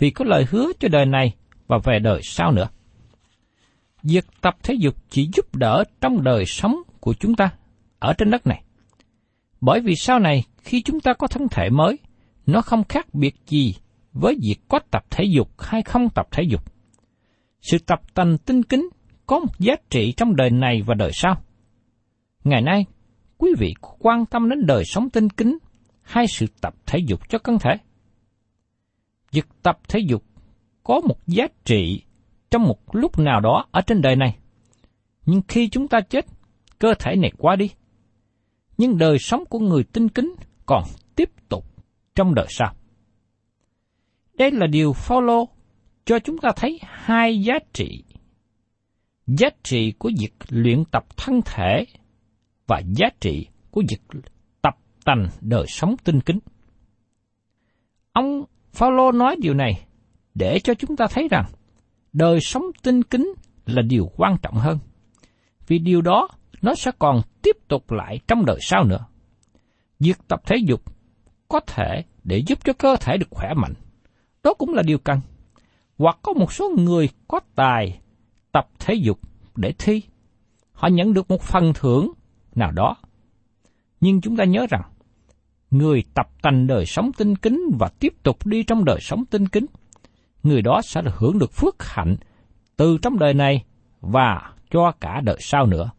vì 0.03 0.11
có 0.11 0.25
lời 0.25 0.47
hứa 0.51 0.73
cho 0.81 0.89
đời 0.89 1.07
này 1.07 1.35
và 1.67 1.79
về 1.85 1.99
đời 1.99 2.21
sau 2.23 2.53
nữa. 2.53 2.69
Việc 4.03 4.25
tập 4.41 4.57
thể 4.63 4.75
dục 4.75 4.95
chỉ 5.11 5.29
giúp 5.35 5.55
đỡ 5.55 5.85
trong 6.01 6.23
đời 6.23 6.45
sống 6.47 6.77
của 7.01 7.15
chúng 7.15 7.35
ta 7.35 7.51
ở 7.99 8.13
trên 8.19 8.31
đất 8.31 8.47
này. 8.47 8.63
Bởi 9.61 9.81
vì 9.81 9.95
sau 9.97 10.19
này 10.19 10.45
khi 10.59 10.83
chúng 10.83 11.01
ta 11.01 11.13
có 11.15 11.27
thân 11.27 11.49
thể 11.49 11.71
mới, 11.71 11.99
nó 12.47 12.61
không 12.61 12.85
khác 12.85 13.15
biệt 13.15 13.35
gì 13.47 13.75
với 14.13 14.37
việc 14.43 14.57
có 14.69 14.79
tập 14.91 15.05
thể 15.11 15.25
dục 15.25 15.49
hay 15.59 15.83
không 15.83 16.09
tập 16.11 16.27
thể 16.31 16.43
dục. 16.43 16.63
Sự 17.61 17.79
tập 17.79 18.01
tành 18.15 18.39
tinh 18.39 18.63
kính 18.63 18.89
có 19.27 19.39
một 19.39 19.59
giá 19.59 19.75
trị 19.91 20.13
trong 20.17 20.37
đời 20.37 20.51
này 20.51 20.83
và 20.87 20.95
đời 20.95 21.11
sau. 21.15 21.43
Ngày 22.45 22.63
nay, 22.63 22.85
quý 23.39 23.51
vị 23.59 23.75
quan 23.99 24.27
tâm 24.27 24.49
đến 24.49 24.67
đời 24.67 24.85
sống 24.85 25.11
tinh 25.11 25.29
kính 25.29 25.59
hay 26.03 26.27
sự 26.27 26.47
tập 26.61 26.75
thể 26.87 26.99
dục 26.99 27.29
cho 27.29 27.39
thân 27.39 27.59
thể? 27.59 27.77
Việc 29.33 29.47
tập 29.63 29.79
thể 29.89 29.99
dục 29.99 30.25
có 30.83 31.01
một 31.01 31.17
giá 31.27 31.47
trị 31.65 32.03
trong 32.51 32.63
một 32.63 32.95
lúc 32.95 33.19
nào 33.19 33.41
đó 33.41 33.67
ở 33.71 33.81
trên 33.81 34.03
đời 34.03 34.17
này. 34.17 34.39
Nhưng 35.27 35.43
khi 35.49 35.69
chúng 35.69 35.89
ta 35.89 36.01
chết, 36.01 36.27
cơ 36.79 36.95
thể 36.99 37.17
này 37.17 37.31
qua 37.39 37.57
đi. 37.57 37.71
Nhưng 38.79 38.99
đời 38.99 39.19
sống 39.19 39.45
của 39.51 39.59
người 39.59 39.85
tinh 39.85 40.09
kính 40.09 40.35
còn 40.67 40.83
tiếp 41.17 41.31
tục 41.49 41.65
trong 42.15 42.35
đời 42.35 42.47
sau. 42.49 42.75
Đây 44.35 44.51
là 44.51 44.67
điều 44.67 44.93
Phaolô 44.93 45.49
cho 46.05 46.19
chúng 46.19 46.39
ta 46.39 46.51
thấy 46.57 46.79
hai 46.83 47.43
giá 47.43 47.55
trị. 47.73 48.05
Giá 49.27 49.49
trị 49.63 49.93
của 49.99 50.11
việc 50.21 50.35
luyện 50.49 50.85
tập 50.85 51.05
thân 51.17 51.41
thể 51.45 51.85
và 52.67 52.83
giá 52.97 53.09
trị 53.21 53.47
của 53.71 53.83
việc 53.89 54.21
tập 54.63 54.75
tành 55.05 55.29
đời 55.41 55.65
sống 55.69 55.97
tinh 56.05 56.21
kính. 56.21 56.39
Ông 58.13 58.45
Phaolô 58.73 59.13
nói 59.13 59.37
điều 59.41 59.55
này 59.55 59.87
để 60.35 60.59
cho 60.59 60.75
chúng 60.75 60.97
ta 60.97 61.07
thấy 61.11 61.29
rằng 61.31 61.45
đời 62.13 62.41
sống 62.41 62.65
tinh 62.83 63.03
kính 63.03 63.35
là 63.67 63.83
điều 63.83 64.11
quan 64.17 64.37
trọng 64.43 64.55
hơn. 64.55 64.79
Vì 65.67 65.79
điều 65.79 66.03
đó 66.03 66.29
nó 66.63 66.75
sẽ 66.75 66.91
còn 66.99 67.21
tiếp 67.43 67.57
tục 67.69 67.93
lại 67.93 68.21
trong 68.29 68.45
đời 68.45 68.59
sau 68.61 68.85
nữa. 68.85 69.07
Việc 70.01 70.19
tập 70.29 70.43
thể 70.47 70.57
dục 70.67 70.81
có 71.49 71.61
thể 71.61 72.05
để 72.25 72.43
giúp 72.47 72.59
cho 72.65 72.73
cơ 72.73 72.97
thể 73.01 73.17
được 73.17 73.29
khỏe 73.31 73.55
mạnh. 73.57 73.75
Đó 74.43 74.55
cũng 74.55 74.75
là 74.75 74.83
điều 74.83 74.99
cần. 74.99 75.21
Hoặc 75.99 76.19
có 76.23 76.33
một 76.33 76.53
số 76.53 76.71
người 76.79 77.09
có 77.29 77.41
tài 77.55 78.01
tập 78.53 78.69
thể 78.79 78.95
dục 78.95 79.19
để 79.57 79.73
thi. 79.79 80.03
Họ 80.73 80.89
nhận 80.89 81.15
được 81.15 81.31
một 81.31 81.43
phần 81.43 81.73
thưởng 81.75 82.13
nào 82.55 82.73
đó. 82.73 82.97
Nhưng 84.01 84.21
chúng 84.21 84.37
ta 84.37 84.45
nhớ 84.45 84.67
rằng, 84.71 84.83
người 85.73 86.05
tập 86.15 86.29
tành 86.43 86.67
đời 86.67 86.87
sống 86.87 87.13
tinh 87.13 87.37
kính 87.37 87.61
và 87.79 87.89
tiếp 88.01 88.15
tục 88.23 88.47
đi 88.47 88.63
trong 88.63 88.85
đời 88.85 88.99
sống 89.01 89.25
tinh 89.25 89.49
kính, 89.49 89.67
người 90.43 90.63
đó 90.63 90.81
sẽ 90.85 91.03
hưởng 91.17 91.39
được 91.39 91.53
phước 91.53 91.83
hạnh 91.83 92.17
từ 92.77 92.99
trong 93.03 93.19
đời 93.19 93.35
này 93.35 93.65
và 94.01 94.53
cho 94.71 94.93
cả 95.01 95.21
đời 95.25 95.37
sau 95.41 95.67
nữa. 95.67 95.91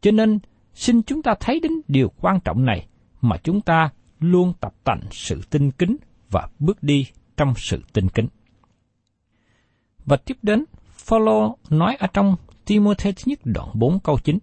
Cho 0.00 0.10
nên, 0.10 0.38
xin 0.74 1.02
chúng 1.02 1.22
ta 1.22 1.34
thấy 1.40 1.60
đến 1.60 1.72
điều 1.88 2.12
quan 2.20 2.40
trọng 2.40 2.64
này 2.64 2.86
mà 3.20 3.36
chúng 3.36 3.60
ta 3.60 3.90
luôn 4.20 4.52
tập 4.60 4.74
tành 4.84 5.00
sự 5.10 5.40
tinh 5.50 5.70
kính 5.70 5.96
và 6.30 6.48
bước 6.58 6.82
đi 6.82 7.06
trong 7.36 7.54
sự 7.56 7.82
tinh 7.92 8.08
kính. 8.08 8.26
Và 10.04 10.16
tiếp 10.16 10.36
đến, 10.42 10.64
Phaolô 10.92 11.56
nói 11.70 11.96
ở 12.00 12.06
trong 12.06 12.36
Timothée 12.64 13.12
thứ 13.12 13.22
nhất 13.26 13.38
đoạn 13.44 13.68
4 13.74 14.00
câu 14.00 14.18
9. 14.18 14.38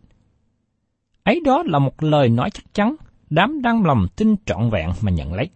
Ấy 1.24 1.42
đó 1.46 1.64
là 1.66 1.80
một 1.80 2.04
lời 2.04 2.30
nói 2.30 2.50
chắc 2.52 2.74
chắn, 2.74 2.96
đám 3.30 3.62
đang 3.62 3.86
lòng 3.86 4.08
tin 4.16 4.36
trọn 4.46 4.70
vẹn 4.70 4.92
mà 5.02 5.12
nhận 5.12 5.34
lấy. 5.34 5.50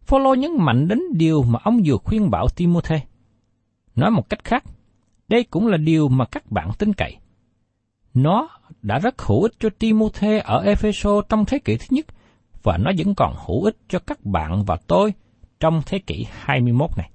Phaolô 0.00 0.34
nhấn 0.34 0.50
mạnh 0.58 0.88
đến 0.88 1.00
điều 1.12 1.42
mà 1.42 1.58
ông 1.62 1.80
vừa 1.84 1.96
khuyên 1.96 2.30
bảo 2.30 2.48
Timothy. 2.48 2.96
Nói 3.96 4.10
một 4.10 4.28
cách 4.28 4.44
khác, 4.44 4.64
đây 5.28 5.44
cũng 5.44 5.66
là 5.66 5.76
điều 5.76 6.08
mà 6.08 6.24
các 6.24 6.50
bạn 6.50 6.70
tin 6.78 6.92
cậy. 6.92 7.16
Nó 8.14 8.48
đã 8.82 8.98
rất 8.98 9.22
hữu 9.22 9.42
ích 9.42 9.52
cho 9.58 9.68
Timothy 9.78 10.38
ở 10.38 10.62
Epheso 10.62 11.22
trong 11.28 11.44
thế 11.44 11.58
kỷ 11.58 11.76
thứ 11.76 11.86
nhất 11.90 12.06
và 12.62 12.78
nó 12.78 12.90
vẫn 12.98 13.14
còn 13.14 13.34
hữu 13.46 13.64
ích 13.64 13.76
cho 13.88 13.98
các 13.98 14.24
bạn 14.24 14.64
và 14.64 14.76
tôi 14.86 15.14
trong 15.60 15.82
thế 15.86 15.98
kỷ 15.98 16.26
21 16.30 16.90
này. 16.96 17.10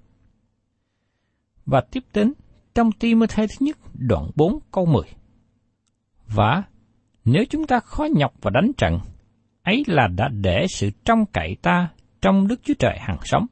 Và 1.66 1.82
tiếp 1.82 2.04
đến 2.14 2.34
trong 2.76 2.92
Timothy 2.92 3.48
thứ 3.48 3.56
nhất 3.60 3.78
đoạn 3.94 4.30
4 4.36 4.60
câu 4.72 4.86
10. 4.86 5.04
Và 6.28 6.64
nếu 7.30 7.46
chúng 7.50 7.68
ta 7.68 7.80
khó 7.80 8.08
nhọc 8.16 8.34
và 8.42 8.52
đánh 8.54 8.72
trận, 8.78 9.00
ấy 9.64 9.84
là 9.88 10.08
đã 10.08 10.28
để 10.28 10.66
sự 10.70 10.90
trong 11.06 11.26
cậy 11.26 11.56
ta 11.62 11.90
trong 12.22 12.48
Đức 12.48 12.60
Chúa 12.64 12.74
Trời 12.80 12.98
hằng 13.00 13.18
sống. 13.24 13.46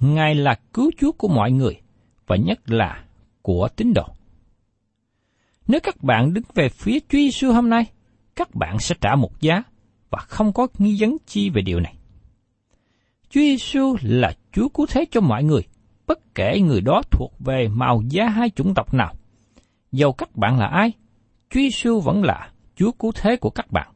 Ngài 0.00 0.34
là 0.34 0.58
cứu 0.72 0.90
Chúa 0.98 1.12
của 1.12 1.28
mọi 1.28 1.52
người, 1.52 1.80
và 2.26 2.36
nhất 2.36 2.58
là 2.66 3.04
của 3.42 3.68
tín 3.76 3.92
đồ. 3.94 4.02
Nếu 5.68 5.80
các 5.82 6.02
bạn 6.02 6.34
đứng 6.34 6.44
về 6.54 6.68
phía 6.68 6.98
Chúa 7.00 7.18
Giêsu 7.18 7.52
hôm 7.52 7.68
nay, 7.68 7.86
các 8.36 8.54
bạn 8.54 8.78
sẽ 8.78 8.94
trả 9.00 9.14
một 9.14 9.40
giá 9.40 9.62
và 10.10 10.18
không 10.18 10.52
có 10.52 10.68
nghi 10.78 10.96
vấn 11.00 11.16
chi 11.26 11.50
về 11.50 11.62
điều 11.62 11.80
này. 11.80 11.94
Chúa 13.30 13.40
Giêsu 13.40 13.96
là 14.02 14.32
Chúa 14.52 14.68
cứu 14.68 14.86
thế 14.90 15.04
cho 15.10 15.20
mọi 15.20 15.44
người, 15.44 15.62
bất 16.06 16.34
kể 16.34 16.60
người 16.60 16.80
đó 16.80 17.02
thuộc 17.10 17.32
về 17.38 17.68
màu 17.68 18.02
da 18.10 18.28
hai 18.28 18.50
chủng 18.50 18.74
tộc 18.74 18.94
nào. 18.94 19.14
Dầu 19.92 20.12
các 20.12 20.36
bạn 20.36 20.58
là 20.58 20.66
ai, 20.66 20.92
Chúa 21.50 21.60
Giêsu 21.60 22.00
vẫn 22.00 22.22
là 22.22 22.52
Chúa 22.78 22.92
cứu 22.92 23.12
thế 23.14 23.36
của 23.36 23.50
các 23.50 23.70
bạn. 23.70 23.88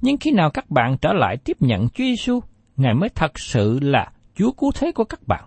Nhưng 0.00 0.16
khi 0.16 0.30
nào 0.30 0.50
các 0.50 0.70
bạn 0.70 0.96
trở 1.00 1.12
lại 1.12 1.36
tiếp 1.44 1.56
nhận 1.60 1.88
Chúa 1.88 2.04
Giêsu, 2.04 2.40
Ngài 2.76 2.94
mới 2.94 3.08
thật 3.08 3.38
sự 3.38 3.78
là 3.82 4.12
Chúa 4.34 4.52
cứu 4.52 4.70
thế 4.74 4.92
của 4.92 5.04
các 5.04 5.20
bạn. 5.26 5.44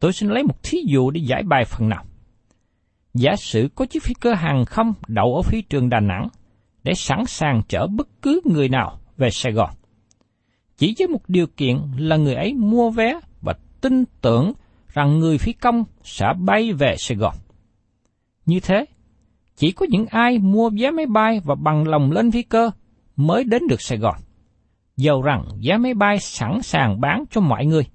Tôi 0.00 0.12
xin 0.12 0.28
lấy 0.28 0.42
một 0.42 0.62
thí 0.62 0.78
dụ 0.86 1.10
để 1.10 1.20
giải 1.24 1.42
bài 1.42 1.64
phần 1.64 1.88
nào. 1.88 2.04
Giả 3.14 3.36
sử 3.36 3.68
có 3.74 3.86
chiếc 3.86 4.02
phi 4.02 4.14
cơ 4.20 4.34
hàng 4.34 4.64
không 4.64 4.92
đậu 5.08 5.34
ở 5.34 5.42
phi 5.42 5.62
trường 5.62 5.88
Đà 5.88 6.00
Nẵng 6.00 6.28
để 6.82 6.94
sẵn 6.94 7.26
sàng 7.26 7.62
chở 7.68 7.86
bất 7.86 8.08
cứ 8.22 8.40
người 8.44 8.68
nào 8.68 8.98
về 9.16 9.30
Sài 9.30 9.52
Gòn. 9.52 9.70
Chỉ 10.76 10.94
với 10.98 11.08
một 11.08 11.28
điều 11.28 11.46
kiện 11.46 11.76
là 11.96 12.16
người 12.16 12.34
ấy 12.34 12.54
mua 12.54 12.90
vé 12.90 13.20
và 13.42 13.54
tin 13.80 14.04
tưởng 14.20 14.52
rằng 14.88 15.18
người 15.18 15.38
phi 15.38 15.52
công 15.52 15.84
sẽ 16.02 16.26
bay 16.38 16.72
về 16.72 16.94
Sài 16.98 17.18
Gòn. 17.18 17.34
Như 18.46 18.60
thế, 18.60 18.84
chỉ 19.58 19.72
có 19.72 19.86
những 19.90 20.06
ai 20.06 20.38
mua 20.38 20.70
vé 20.70 20.90
máy 20.90 21.06
bay 21.06 21.40
và 21.44 21.54
bằng 21.54 21.88
lòng 21.88 22.12
lên 22.12 22.30
phi 22.30 22.42
cơ 22.42 22.70
mới 23.16 23.44
đến 23.44 23.62
được 23.68 23.80
Sài 23.80 23.98
Gòn. 23.98 24.14
Dầu 24.96 25.22
rằng 25.22 25.44
vé 25.64 25.76
máy 25.76 25.94
bay 25.94 26.18
sẵn 26.18 26.62
sàng 26.62 27.00
bán 27.00 27.24
cho 27.30 27.40
mọi 27.40 27.66
người. 27.66 27.86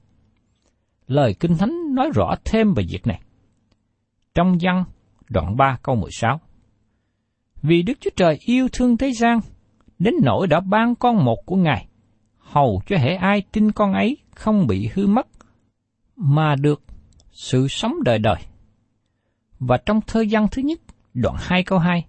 Lời 1.08 1.36
Kinh 1.39 1.58
Thánh 1.58 1.96
nói 1.96 2.10
rõ 2.15 2.36
thêm 2.46 2.74
về 2.74 2.84
việc 2.89 3.08
này. 3.08 3.22
Trong 4.36 4.58
văn 4.62 4.84
đoạn 5.29 5.58
3 5.58 5.77
câu 5.84 5.96
16 5.96 6.39
Vì 7.62 7.82
Đức 7.84 7.93
Chúa 8.00 8.10
Trời 8.15 8.38
yêu 8.46 8.67
thương 8.72 8.98
thế 8.98 9.12
gian, 9.12 9.39
đến 10.00 10.13
nỗi 10.24 10.48
đã 10.48 10.60
ban 10.60 10.96
con 10.96 11.25
một 11.25 11.38
của 11.46 11.55
Ngài, 11.55 11.88
hầu 12.38 12.82
cho 12.86 12.98
hệ 12.98 13.15
ai 13.15 13.41
tin 13.51 13.72
con 13.72 13.93
ấy 13.93 14.17
không 14.36 14.67
bị 14.67 14.89
hư 14.93 15.08
mất, 15.08 15.27
mà 16.15 16.55
được 16.55 16.82
sự 17.32 17.67
sống 17.67 18.03
đời 18.03 18.20
đời. 18.20 18.41
Và 19.60 19.77
trong 19.86 20.01
thơ 20.08 20.25
văn 20.29 20.48
thứ 20.51 20.62
nhất, 20.62 20.79
đoạn 21.13 21.36
2 21.39 21.63
câu 21.63 21.79
2, 21.79 22.05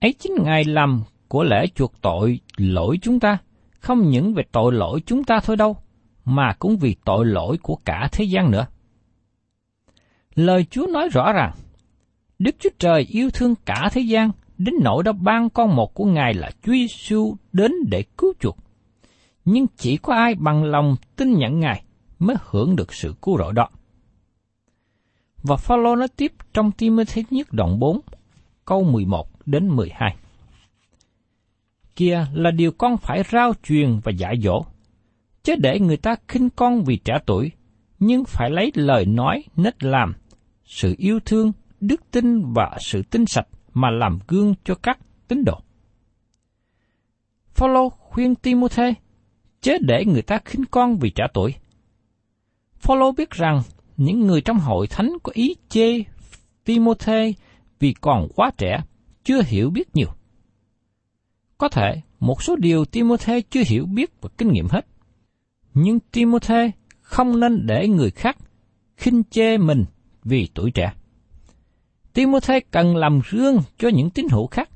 ấy 0.00 0.12
chính 0.18 0.32
Ngài 0.42 0.64
làm 0.64 1.02
của 1.28 1.44
lễ 1.44 1.66
chuộc 1.74 2.02
tội 2.02 2.40
lỗi 2.56 2.98
chúng 3.02 3.20
ta, 3.20 3.38
không 3.80 4.10
những 4.10 4.34
về 4.34 4.42
tội 4.52 4.72
lỗi 4.72 5.00
chúng 5.06 5.24
ta 5.24 5.40
thôi 5.40 5.56
đâu, 5.56 5.76
mà 6.24 6.52
cũng 6.58 6.76
vì 6.76 6.96
tội 7.04 7.26
lỗi 7.26 7.58
của 7.62 7.76
cả 7.84 8.08
thế 8.12 8.24
gian 8.24 8.50
nữa. 8.50 8.66
Lời 10.34 10.66
Chúa 10.70 10.86
nói 10.86 11.08
rõ 11.08 11.32
ràng, 11.32 11.52
Đức 12.38 12.56
Chúa 12.58 12.70
Trời 12.78 13.06
yêu 13.10 13.30
thương 13.30 13.54
cả 13.64 13.88
thế 13.92 14.00
gian 14.00 14.30
đến 14.58 14.74
nỗi 14.82 15.02
đã 15.02 15.12
ban 15.12 15.50
con 15.50 15.76
một 15.76 15.94
của 15.94 16.04
Ngài 16.04 16.34
là 16.34 16.50
Chúa 16.62 16.72
Giêsu 16.72 17.36
đến 17.52 17.72
để 17.88 18.04
cứu 18.18 18.32
chuộc. 18.40 18.56
Nhưng 19.44 19.66
chỉ 19.76 19.96
có 19.96 20.14
ai 20.14 20.34
bằng 20.34 20.64
lòng 20.64 20.96
tin 21.16 21.32
nhận 21.32 21.60
Ngài 21.60 21.82
mới 22.18 22.36
hưởng 22.44 22.76
được 22.76 22.94
sự 22.94 23.14
cứu 23.22 23.38
rỗi 23.38 23.52
đó. 23.52 23.68
Và 25.46 25.56
Phaolô 25.56 25.96
nói 25.96 26.08
tiếp 26.08 26.32
trong 26.52 26.72
Timothy 26.72 27.24
nhất 27.30 27.46
đoạn 27.52 27.78
4, 27.78 28.00
câu 28.64 28.84
11 28.84 29.28
đến 29.46 29.68
12. 29.68 30.16
Kia 31.96 32.26
là 32.32 32.50
điều 32.50 32.72
con 32.72 32.96
phải 32.96 33.22
rao 33.32 33.52
truyền 33.62 34.00
và 34.04 34.12
dạy 34.12 34.34
dỗ, 34.42 34.64
chứ 35.42 35.54
để 35.58 35.80
người 35.80 35.96
ta 35.96 36.16
khinh 36.28 36.50
con 36.50 36.84
vì 36.84 36.96
trẻ 36.96 37.18
tuổi, 37.26 37.52
nhưng 37.98 38.24
phải 38.24 38.50
lấy 38.50 38.72
lời 38.74 39.06
nói 39.06 39.44
nết 39.56 39.84
làm, 39.84 40.14
sự 40.64 40.94
yêu 40.98 41.20
thương, 41.24 41.52
đức 41.80 42.00
tin 42.10 42.52
và 42.52 42.76
sự 42.80 43.02
tinh 43.02 43.26
sạch 43.26 43.48
mà 43.74 43.90
làm 43.90 44.18
gương 44.28 44.54
cho 44.64 44.74
các 44.74 44.98
tín 45.28 45.44
đồ. 45.44 45.60
Phaolô 47.54 47.88
khuyên 47.88 48.34
Timôthê 48.34 48.94
chớ 49.60 49.72
để 49.80 50.04
người 50.04 50.22
ta 50.22 50.38
khinh 50.44 50.64
con 50.70 50.96
vì 50.98 51.10
trẻ 51.10 51.26
tuổi. 51.34 51.54
Phaolô 52.78 53.12
biết 53.12 53.30
rằng 53.30 53.62
những 53.96 54.20
người 54.20 54.40
trong 54.40 54.58
hội 54.58 54.86
thánh 54.86 55.12
có 55.22 55.32
ý 55.34 55.56
chê 55.68 56.02
Timothy 56.64 57.34
vì 57.78 57.92
còn 58.00 58.28
quá 58.36 58.50
trẻ, 58.58 58.82
chưa 59.24 59.42
hiểu 59.42 59.70
biết 59.70 59.96
nhiều. 59.96 60.08
Có 61.58 61.68
thể 61.68 62.00
một 62.20 62.42
số 62.42 62.56
điều 62.56 62.84
Timothy 62.84 63.42
chưa 63.42 63.62
hiểu 63.66 63.86
biết 63.86 64.10
và 64.20 64.28
kinh 64.38 64.52
nghiệm 64.52 64.66
hết. 64.70 64.86
Nhưng 65.74 66.00
Timothy 66.00 66.70
không 67.00 67.40
nên 67.40 67.66
để 67.66 67.88
người 67.88 68.10
khác 68.10 68.36
khinh 68.96 69.22
chê 69.30 69.58
mình 69.58 69.84
vì 70.24 70.48
tuổi 70.54 70.70
trẻ. 70.70 70.92
Timothy 72.12 72.60
cần 72.70 72.96
làm 72.96 73.20
gương 73.30 73.62
cho 73.78 73.88
những 73.88 74.10
tín 74.10 74.26
hữu 74.30 74.46
khác. 74.46 74.70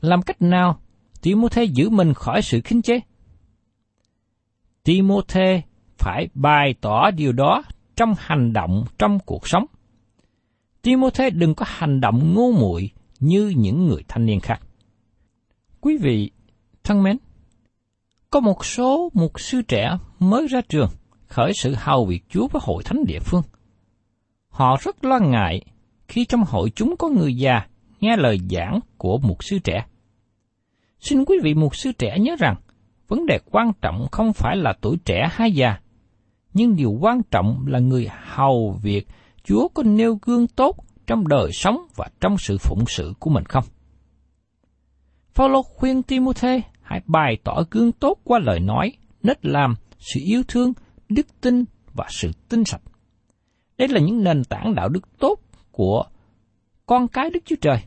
Làm 0.00 0.22
cách 0.22 0.42
nào 0.42 0.80
Timothy 1.22 1.66
giữ 1.66 1.90
mình 1.90 2.14
khỏi 2.14 2.42
sự 2.42 2.60
khinh 2.60 2.82
chê? 2.82 3.00
Timothy 4.84 5.60
phải 5.98 6.28
bày 6.34 6.74
tỏ 6.80 7.10
điều 7.10 7.32
đó 7.32 7.62
trong 7.96 8.14
hành 8.18 8.52
động 8.52 8.84
trong 8.98 9.18
cuộc 9.26 9.48
sống. 9.48 9.66
Timôthê 10.82 11.30
đừng 11.30 11.54
có 11.54 11.66
hành 11.68 12.00
động 12.00 12.34
ngu 12.34 12.52
muội 12.52 12.90
như 13.20 13.52
những 13.56 13.86
người 13.86 14.02
thanh 14.08 14.26
niên 14.26 14.40
khác. 14.40 14.60
Quý 15.80 15.98
vị 15.98 16.30
thân 16.84 17.02
mến, 17.02 17.16
có 18.30 18.40
một 18.40 18.64
số 18.64 19.10
mục 19.14 19.40
sư 19.40 19.62
trẻ 19.62 19.96
mới 20.18 20.46
ra 20.46 20.60
trường 20.68 20.88
khởi 21.26 21.52
sự 21.54 21.74
hầu 21.78 22.04
việc 22.04 22.24
Chúa 22.28 22.48
với 22.48 22.62
hội 22.64 22.82
thánh 22.84 23.04
địa 23.04 23.18
phương. 23.20 23.42
Họ 24.48 24.76
rất 24.80 25.04
lo 25.04 25.18
ngại 25.18 25.62
khi 26.08 26.24
trong 26.24 26.44
hội 26.44 26.70
chúng 26.70 26.96
có 26.96 27.08
người 27.08 27.36
già 27.36 27.66
nghe 28.00 28.16
lời 28.16 28.40
giảng 28.50 28.80
của 28.98 29.18
mục 29.18 29.44
sư 29.44 29.58
trẻ. 29.64 29.86
Xin 31.00 31.24
quý 31.24 31.38
vị 31.42 31.54
mục 31.54 31.76
sư 31.76 31.92
trẻ 31.98 32.18
nhớ 32.20 32.36
rằng, 32.38 32.56
vấn 33.08 33.26
đề 33.26 33.38
quan 33.50 33.72
trọng 33.82 34.06
không 34.12 34.32
phải 34.32 34.56
là 34.56 34.72
tuổi 34.80 34.96
trẻ 35.04 35.28
hay 35.32 35.52
già, 35.52 35.78
nhưng 36.54 36.76
điều 36.76 36.90
quan 36.90 37.22
trọng 37.30 37.64
là 37.66 37.78
người 37.78 38.08
hầu 38.22 38.78
việc 38.82 39.06
Chúa 39.44 39.68
có 39.68 39.82
nêu 39.82 40.18
gương 40.22 40.46
tốt 40.46 40.76
trong 41.06 41.28
đời 41.28 41.50
sống 41.52 41.86
và 41.96 42.08
trong 42.20 42.38
sự 42.38 42.58
phụng 42.58 42.84
sự 42.88 43.12
của 43.18 43.30
mình 43.30 43.44
không. 43.44 43.64
Phaolô 45.34 45.62
khuyên 45.62 46.02
Timôthê 46.02 46.62
hãy 46.82 47.00
bày 47.06 47.36
tỏ 47.44 47.62
gương 47.70 47.92
tốt 47.92 48.18
qua 48.24 48.38
lời 48.38 48.60
nói, 48.60 48.92
nết 49.22 49.46
làm, 49.46 49.74
sự 49.98 50.20
yêu 50.24 50.42
thương, 50.48 50.72
đức 51.08 51.26
tin 51.40 51.64
và 51.94 52.06
sự 52.10 52.30
tinh 52.48 52.64
sạch. 52.64 52.82
Đây 53.78 53.88
là 53.88 54.00
những 54.00 54.24
nền 54.24 54.44
tảng 54.44 54.74
đạo 54.74 54.88
đức 54.88 55.18
tốt 55.18 55.40
của 55.72 56.04
con 56.86 57.08
cái 57.08 57.30
Đức 57.30 57.40
Chúa 57.44 57.56
Trời, 57.60 57.78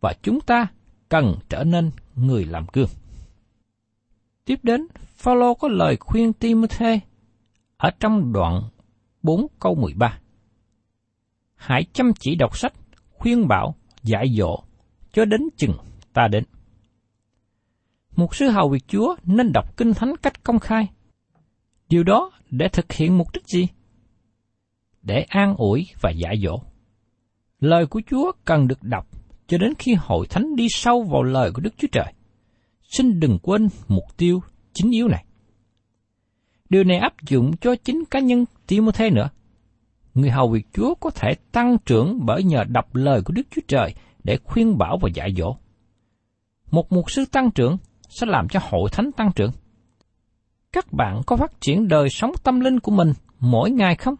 và 0.00 0.14
chúng 0.22 0.40
ta 0.40 0.66
cần 1.08 1.34
trở 1.48 1.64
nên 1.64 1.90
người 2.14 2.44
làm 2.44 2.66
gương. 2.72 2.88
Tiếp 4.44 4.60
đến, 4.62 4.86
Phaolô 5.16 5.54
có 5.54 5.68
lời 5.68 5.96
khuyên 6.00 6.32
Timôthê 6.32 7.00
ở 7.76 7.90
trong 8.00 8.32
đoạn 8.32 8.62
4 9.22 9.46
câu 9.60 9.74
13. 9.74 10.18
Hãy 11.54 11.84
chăm 11.92 12.12
chỉ 12.20 12.34
đọc 12.34 12.58
sách, 12.58 12.72
khuyên 13.10 13.48
bảo, 13.48 13.74
dạy 14.02 14.26
dỗ, 14.38 14.62
cho 15.12 15.24
đến 15.24 15.40
chừng 15.56 15.76
ta 16.12 16.28
đến. 16.28 16.44
Một 18.16 18.34
sư 18.34 18.48
hầu 18.48 18.68
việc 18.68 18.84
Chúa 18.88 19.16
nên 19.24 19.52
đọc 19.52 19.76
kinh 19.76 19.94
thánh 19.94 20.16
cách 20.22 20.44
công 20.44 20.58
khai. 20.58 20.88
Điều 21.88 22.04
đó 22.04 22.30
để 22.50 22.68
thực 22.68 22.92
hiện 22.92 23.18
mục 23.18 23.28
đích 23.32 23.46
gì? 23.46 23.68
Để 25.02 25.26
an 25.28 25.54
ủi 25.56 25.86
và 26.00 26.10
dạy 26.10 26.36
dỗ. 26.44 26.62
Lời 27.60 27.86
của 27.86 28.02
Chúa 28.10 28.32
cần 28.44 28.68
được 28.68 28.82
đọc 28.82 29.06
cho 29.46 29.58
đến 29.58 29.72
khi 29.78 29.94
hội 29.98 30.26
thánh 30.26 30.56
đi 30.56 30.66
sâu 30.70 31.02
vào 31.02 31.22
lời 31.22 31.50
của 31.54 31.60
Đức 31.60 31.74
Chúa 31.78 31.88
Trời. 31.92 32.12
Xin 32.82 33.20
đừng 33.20 33.38
quên 33.42 33.68
mục 33.88 34.04
tiêu 34.16 34.40
chính 34.72 34.90
yếu 34.90 35.08
này. 35.08 35.24
Điều 36.70 36.84
này 36.84 36.98
áp 36.98 37.14
dụng 37.28 37.56
cho 37.56 37.76
chính 37.76 38.04
cá 38.10 38.20
nhân 38.20 38.44
Timothy 38.66 39.10
nữa. 39.10 39.28
Người 40.14 40.30
hầu 40.30 40.48
việc 40.48 40.66
Chúa 40.72 40.94
có 40.94 41.10
thể 41.10 41.34
tăng 41.52 41.76
trưởng 41.86 42.18
bởi 42.26 42.42
nhờ 42.42 42.64
đọc 42.68 42.94
lời 42.94 43.22
của 43.24 43.32
Đức 43.32 43.42
Chúa 43.50 43.62
Trời 43.68 43.94
để 44.24 44.38
khuyên 44.44 44.78
bảo 44.78 44.98
và 45.02 45.08
dạy 45.14 45.34
dỗ. 45.38 45.56
Một 46.70 46.92
mục 46.92 47.10
sư 47.10 47.24
tăng 47.32 47.50
trưởng 47.50 47.76
sẽ 48.08 48.26
làm 48.26 48.48
cho 48.48 48.60
hội 48.62 48.90
thánh 48.92 49.12
tăng 49.12 49.32
trưởng. 49.32 49.50
Các 50.72 50.92
bạn 50.92 51.22
có 51.26 51.36
phát 51.36 51.60
triển 51.60 51.88
đời 51.88 52.08
sống 52.10 52.32
tâm 52.42 52.60
linh 52.60 52.80
của 52.80 52.92
mình 52.92 53.12
mỗi 53.40 53.70
ngày 53.70 53.96
không? 53.96 54.14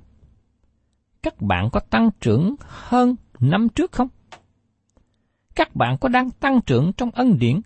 Các 1.22 1.42
bạn 1.42 1.68
có 1.72 1.80
tăng 1.80 2.10
trưởng 2.20 2.54
hơn 2.60 3.16
năm 3.40 3.68
trước 3.68 3.92
không? 3.92 4.08
Các 5.54 5.76
bạn 5.76 5.96
có 6.00 6.08
đang 6.08 6.30
tăng 6.30 6.60
trưởng 6.66 6.92
trong 6.92 7.10
ân 7.10 7.38
điển 7.38 7.60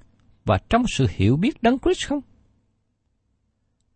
và 0.44 0.58
trong 0.70 0.84
sự 0.88 1.06
hiểu 1.10 1.36
biết 1.36 1.62
đấng 1.62 1.78
Christ 1.78 2.06
không? 2.06 2.20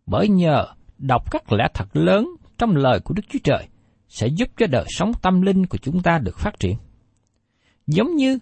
Bởi 0.05 0.29
nhờ 0.29 0.65
đọc 0.97 1.31
các 1.31 1.51
lẽ 1.51 1.67
thật 1.73 1.95
lớn 1.95 2.29
trong 2.57 2.75
lời 2.75 2.99
của 2.99 3.13
Đức 3.13 3.23
Chúa 3.29 3.39
Trời 3.43 3.67
sẽ 4.07 4.27
giúp 4.27 4.49
cho 4.57 4.67
đời 4.67 4.85
sống 4.87 5.11
tâm 5.21 5.41
linh 5.41 5.65
của 5.65 5.77
chúng 5.77 6.01
ta 6.01 6.19
được 6.19 6.37
phát 6.37 6.59
triển. 6.59 6.77
Giống 7.87 8.15
như 8.15 8.39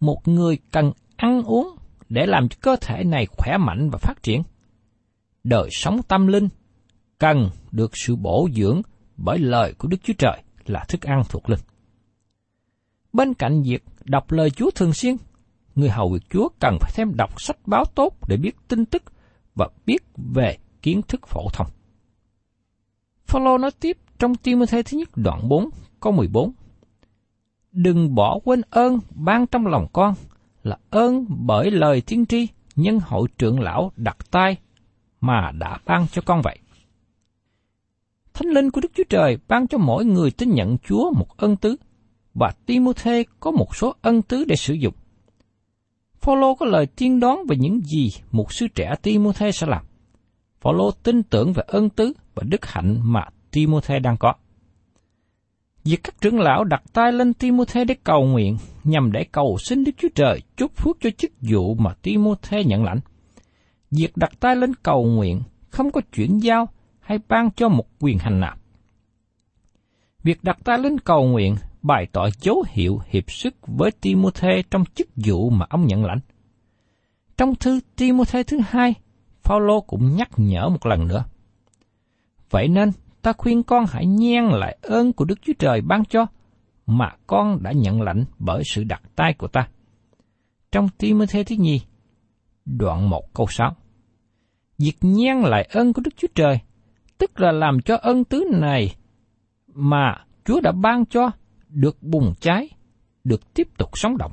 một 0.00 0.28
người 0.28 0.58
cần 0.72 0.92
ăn 1.16 1.42
uống 1.42 1.76
để 2.08 2.26
làm 2.26 2.48
cho 2.48 2.56
cơ 2.60 2.76
thể 2.80 3.04
này 3.04 3.26
khỏe 3.26 3.56
mạnh 3.56 3.90
và 3.92 3.98
phát 3.98 4.22
triển. 4.22 4.42
Đời 5.44 5.68
sống 5.72 6.02
tâm 6.08 6.26
linh 6.26 6.48
cần 7.18 7.50
được 7.72 7.90
sự 7.94 8.16
bổ 8.16 8.48
dưỡng 8.54 8.82
bởi 9.16 9.38
lời 9.38 9.74
của 9.78 9.88
Đức 9.88 9.96
Chúa 10.02 10.12
Trời 10.18 10.42
là 10.66 10.84
thức 10.88 11.02
ăn 11.02 11.22
thuộc 11.28 11.50
linh. 11.50 11.60
Bên 13.12 13.34
cạnh 13.34 13.62
việc 13.62 13.84
đọc 14.04 14.32
lời 14.32 14.50
Chúa 14.50 14.70
thường 14.70 14.92
xuyên, 14.92 15.16
người 15.74 15.88
hầu 15.88 16.10
việc 16.12 16.30
Chúa 16.30 16.48
cần 16.60 16.76
phải 16.80 16.90
thêm 16.94 17.16
đọc 17.16 17.40
sách 17.40 17.56
báo 17.66 17.84
tốt 17.94 18.28
để 18.28 18.36
biết 18.36 18.56
tin 18.68 18.84
tức 18.84 19.02
và 19.54 19.68
biết 19.86 20.02
về 20.34 20.56
kiến 20.82 21.02
thức 21.08 21.26
phổ 21.26 21.48
thông. 21.52 21.66
Phaolô 23.26 23.58
nói 23.58 23.70
tiếp 23.80 23.98
trong 24.18 24.34
Timothy 24.34 24.82
thứ 24.82 24.98
nhất 24.98 25.08
đoạn 25.16 25.48
4 25.48 25.68
câu 26.00 26.12
14. 26.12 26.52
Đừng 27.72 28.14
bỏ 28.14 28.38
quên 28.44 28.60
ơn 28.70 28.98
ban 29.10 29.46
trong 29.46 29.66
lòng 29.66 29.86
con 29.92 30.14
là 30.62 30.78
ơn 30.90 31.26
bởi 31.28 31.70
lời 31.70 32.00
tiên 32.00 32.26
tri 32.26 32.48
nhân 32.76 33.00
hội 33.00 33.28
trưởng 33.38 33.60
lão 33.60 33.92
đặt 33.96 34.16
tay 34.30 34.56
mà 35.20 35.50
đã 35.58 35.78
ban 35.84 36.06
cho 36.12 36.22
con 36.24 36.42
vậy. 36.42 36.58
Thánh 38.34 38.48
linh 38.48 38.70
của 38.70 38.80
Đức 38.80 38.92
Chúa 38.94 39.04
Trời 39.08 39.38
ban 39.48 39.68
cho 39.68 39.78
mỗi 39.78 40.04
người 40.04 40.30
tin 40.30 40.50
nhận 40.50 40.78
Chúa 40.78 41.12
một 41.12 41.36
ân 41.36 41.56
tứ– 41.56 41.76
và 42.34 42.52
Timothy 42.66 43.24
có 43.40 43.50
một 43.50 43.76
số 43.76 43.94
ân 44.02 44.22
tứ 44.22 44.44
để 44.44 44.56
sử 44.56 44.74
dụng. 44.74 44.94
Phaolô 46.20 46.54
có 46.54 46.66
lời 46.66 46.86
tiên 46.86 47.20
đoán 47.20 47.42
về 47.48 47.56
những 47.56 47.80
gì 47.80 48.10
một 48.30 48.52
sư 48.52 48.66
trẻ 48.74 48.94
Timothy 49.02 49.52
sẽ 49.52 49.66
làm. 49.66 49.84
Phaolô 50.62 50.90
tin 50.90 51.22
tưởng 51.22 51.52
về 51.52 51.62
ân 51.66 51.90
tứ 51.90 52.12
và 52.34 52.42
đức 52.46 52.66
hạnh 52.66 53.00
mà 53.02 53.24
Timôthê 53.50 53.98
đang 53.98 54.16
có. 54.16 54.34
Việc 55.84 56.00
các 56.04 56.14
trưởng 56.20 56.40
lão 56.40 56.64
đặt 56.64 56.82
tay 56.92 57.12
lên 57.12 57.34
Timôthê 57.34 57.84
để 57.84 57.96
cầu 58.04 58.24
nguyện 58.24 58.56
nhằm 58.84 59.12
để 59.12 59.24
cầu 59.32 59.56
xin 59.58 59.84
Đức 59.84 59.92
Chúa 59.98 60.08
Trời 60.14 60.40
chúc 60.56 60.76
phước 60.76 60.96
cho 61.00 61.10
chức 61.10 61.32
vụ 61.40 61.74
mà 61.74 61.94
Timôthê 62.02 62.64
nhận 62.64 62.84
lãnh. 62.84 63.00
Việc 63.90 64.16
đặt 64.16 64.32
tay 64.40 64.56
lên 64.56 64.74
cầu 64.74 65.04
nguyện 65.04 65.42
không 65.70 65.90
có 65.90 66.00
chuyển 66.12 66.38
giao 66.38 66.68
hay 67.00 67.18
ban 67.28 67.50
cho 67.50 67.68
một 67.68 67.86
quyền 68.00 68.18
hành 68.18 68.40
nào. 68.40 68.56
Việc 70.22 70.44
đặt 70.44 70.58
tay 70.64 70.78
lên 70.78 70.98
cầu 71.00 71.24
nguyện 71.24 71.56
bày 71.82 72.06
tỏ 72.12 72.28
dấu 72.40 72.64
hiệu 72.68 73.00
hiệp 73.06 73.30
sức 73.30 73.54
với 73.66 73.90
Timôthê 73.90 74.62
trong 74.70 74.84
chức 74.94 75.08
vụ 75.16 75.50
mà 75.50 75.66
ông 75.70 75.86
nhận 75.86 76.04
lãnh. 76.04 76.20
Trong 77.36 77.54
thư 77.54 77.80
Timôthê 77.96 78.42
thứ 78.42 78.60
hai, 78.68 78.94
Phaolô 79.42 79.80
cũng 79.80 80.16
nhắc 80.16 80.30
nhở 80.36 80.68
một 80.68 80.86
lần 80.86 81.08
nữa. 81.08 81.24
Vậy 82.50 82.68
nên, 82.68 82.90
ta 83.22 83.32
khuyên 83.32 83.62
con 83.62 83.84
hãy 83.88 84.06
nhen 84.06 84.44
lại 84.44 84.78
ơn 84.82 85.12
của 85.12 85.24
Đức 85.24 85.38
Chúa 85.42 85.52
Trời 85.58 85.80
ban 85.80 86.04
cho, 86.04 86.26
mà 86.86 87.10
con 87.26 87.62
đã 87.62 87.72
nhận 87.72 88.02
lãnh 88.02 88.24
bởi 88.38 88.62
sự 88.66 88.84
đặt 88.84 89.02
tay 89.16 89.34
của 89.38 89.48
ta. 89.48 89.68
Trong 90.72 90.88
Timôthê 90.98 91.44
thứ 91.44 91.56
nhì, 91.58 91.80
đoạn 92.64 93.10
1 93.10 93.34
câu 93.34 93.46
6. 93.50 93.76
Việc 94.78 94.96
nhen 95.00 95.40
lại 95.40 95.68
ơn 95.72 95.92
của 95.92 96.02
Đức 96.04 96.16
Chúa 96.16 96.28
Trời, 96.34 96.58
tức 97.18 97.40
là 97.40 97.52
làm 97.52 97.80
cho 97.80 97.96
ơn 97.96 98.24
tứ 98.24 98.44
này 98.52 98.94
mà 99.66 100.24
Chúa 100.44 100.60
đã 100.60 100.72
ban 100.72 101.06
cho 101.06 101.30
được 101.68 102.02
bùng 102.02 102.34
cháy, 102.40 102.68
được 103.24 103.54
tiếp 103.54 103.68
tục 103.78 103.90
sống 103.94 104.16
động. 104.16 104.32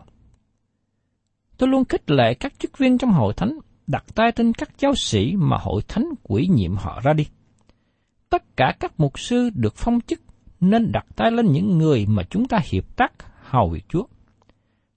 Tôi 1.57 1.69
luôn 1.69 1.85
khích 1.85 2.11
lệ 2.11 2.33
các 2.33 2.59
chức 2.59 2.77
viên 2.77 2.97
trong 2.97 3.11
hội 3.11 3.33
thánh 3.33 3.59
đặt 3.89 4.05
tay 4.15 4.31
trên 4.31 4.53
các 4.53 4.69
giáo 4.79 4.95
sĩ 4.95 5.35
mà 5.35 5.57
hội 5.61 5.81
thánh 5.87 6.09
quỷ 6.23 6.47
nhiệm 6.51 6.75
họ 6.75 7.01
ra 7.03 7.13
đi. 7.13 7.27
Tất 8.29 8.57
cả 8.57 8.73
các 8.79 8.99
mục 8.99 9.19
sư 9.19 9.49
được 9.55 9.73
phong 9.75 10.01
chức 10.01 10.21
nên 10.59 10.91
đặt 10.91 11.05
tay 11.15 11.31
lên 11.31 11.51
những 11.51 11.77
người 11.77 12.05
mà 12.05 12.23
chúng 12.29 12.47
ta 12.47 12.59
hiệp 12.71 12.95
tác 12.95 13.11
hầu 13.43 13.69
việc 13.69 13.85
Chúa. 13.89 14.03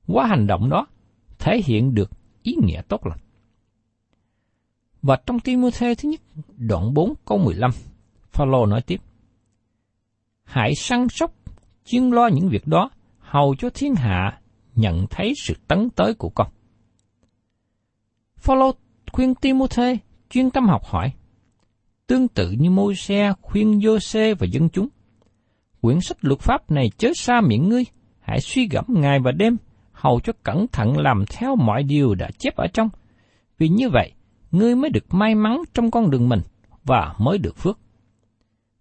Qua 0.07 0.27
hành 0.27 0.47
động 0.47 0.71
đó, 0.71 0.87
thể 1.39 1.61
hiện 1.65 1.95
được 1.95 2.11
ý 2.43 2.55
nghĩa 2.63 2.83
tốt 2.89 3.07
lành. 3.07 3.19
Và 5.03 5.17
trong 5.27 5.41
Timothée 5.41 5.95
thứ 5.95 6.09
nhất, 6.09 6.21
đoạn 6.57 6.95
4 6.95 7.15
câu 7.25 7.39
15, 7.39 7.71
Phaolô 8.33 8.67
nói 8.67 8.83
tiếp: 8.83 9.01
Hãy 10.45 10.75
săn 10.75 11.09
sóc, 11.09 11.35
chuyên 11.85 12.11
lo 12.11 12.27
những 12.27 12.49
việc 12.49 12.67
đó, 12.67 12.91
hầu 13.19 13.55
cho 13.59 13.71
thiên 13.75 13.95
hạ 13.95 14.41
nhận 14.75 15.07
thấy 15.11 15.33
sự 15.37 15.55
tấn 15.69 15.91
tới 15.91 16.15
của 16.15 16.29
con. 16.29 16.49
Phaolô 18.43 18.73
khuyên 19.13 19.35
Timôthê 19.35 19.99
chuyên 20.31 20.51
tâm 20.51 20.69
học 20.69 20.85
hỏi, 20.85 21.13
tương 22.07 22.29
tự 22.29 22.51
như 22.51 22.71
môi 22.71 22.95
xe 22.95 23.33
khuyên 23.43 23.79
Giô-xê 23.79 24.35
và 24.39 24.47
dân 24.47 24.69
chúng. 24.69 24.89
Quyển 25.81 26.01
sách 26.01 26.17
luật 26.21 26.41
pháp 26.41 26.71
này 26.71 26.91
chớ 26.99 27.09
xa 27.15 27.41
miệng 27.41 27.69
ngươi, 27.69 27.85
hãy 28.21 28.41
suy 28.41 28.69
gẫm 28.69 28.85
ngày 28.89 29.19
và 29.25 29.33
đêm, 29.33 29.57
hầu 29.93 30.21
cho 30.21 30.33
cẩn 30.43 30.67
thận 30.73 30.99
làm 30.99 31.25
theo 31.29 31.57
mọi 31.57 31.83
điều 31.83 32.15
đã 32.15 32.31
chép 32.39 32.57
ở 32.57 32.67
trong. 32.67 32.89
Vì 33.59 33.69
như 33.69 33.91
vậy, 33.91 34.13
ngươi 34.51 34.77
mới 34.77 34.91
được 34.91 35.15
may 35.15 35.35
mắn 35.35 35.63
trong 35.75 35.91
con 35.91 36.11
đường 36.11 36.29
mình 36.29 36.41
và 36.85 37.15
mới 37.19 37.39
được 37.39 37.57
phước. 37.57 37.79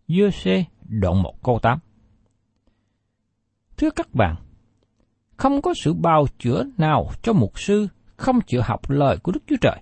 Giô-xê 0.08 0.64
đoạn 0.84 1.24
1 1.24 1.44
câu 1.44 1.60
8 1.62 1.80
Thưa 3.78 3.90
các 3.90 4.14
bạn, 4.14 4.36
không 5.38 5.62
có 5.62 5.74
sự 5.74 5.94
bào 5.94 6.26
chữa 6.40 6.64
nào 6.78 7.10
cho 7.22 7.34
mục 7.34 7.60
sư 7.60 7.88
không 8.22 8.42
chịu 8.42 8.62
học 8.62 8.90
lời 8.90 9.18
của 9.24 9.32
Đức 9.32 9.44
Chúa 9.48 9.56
Trời, 9.62 9.82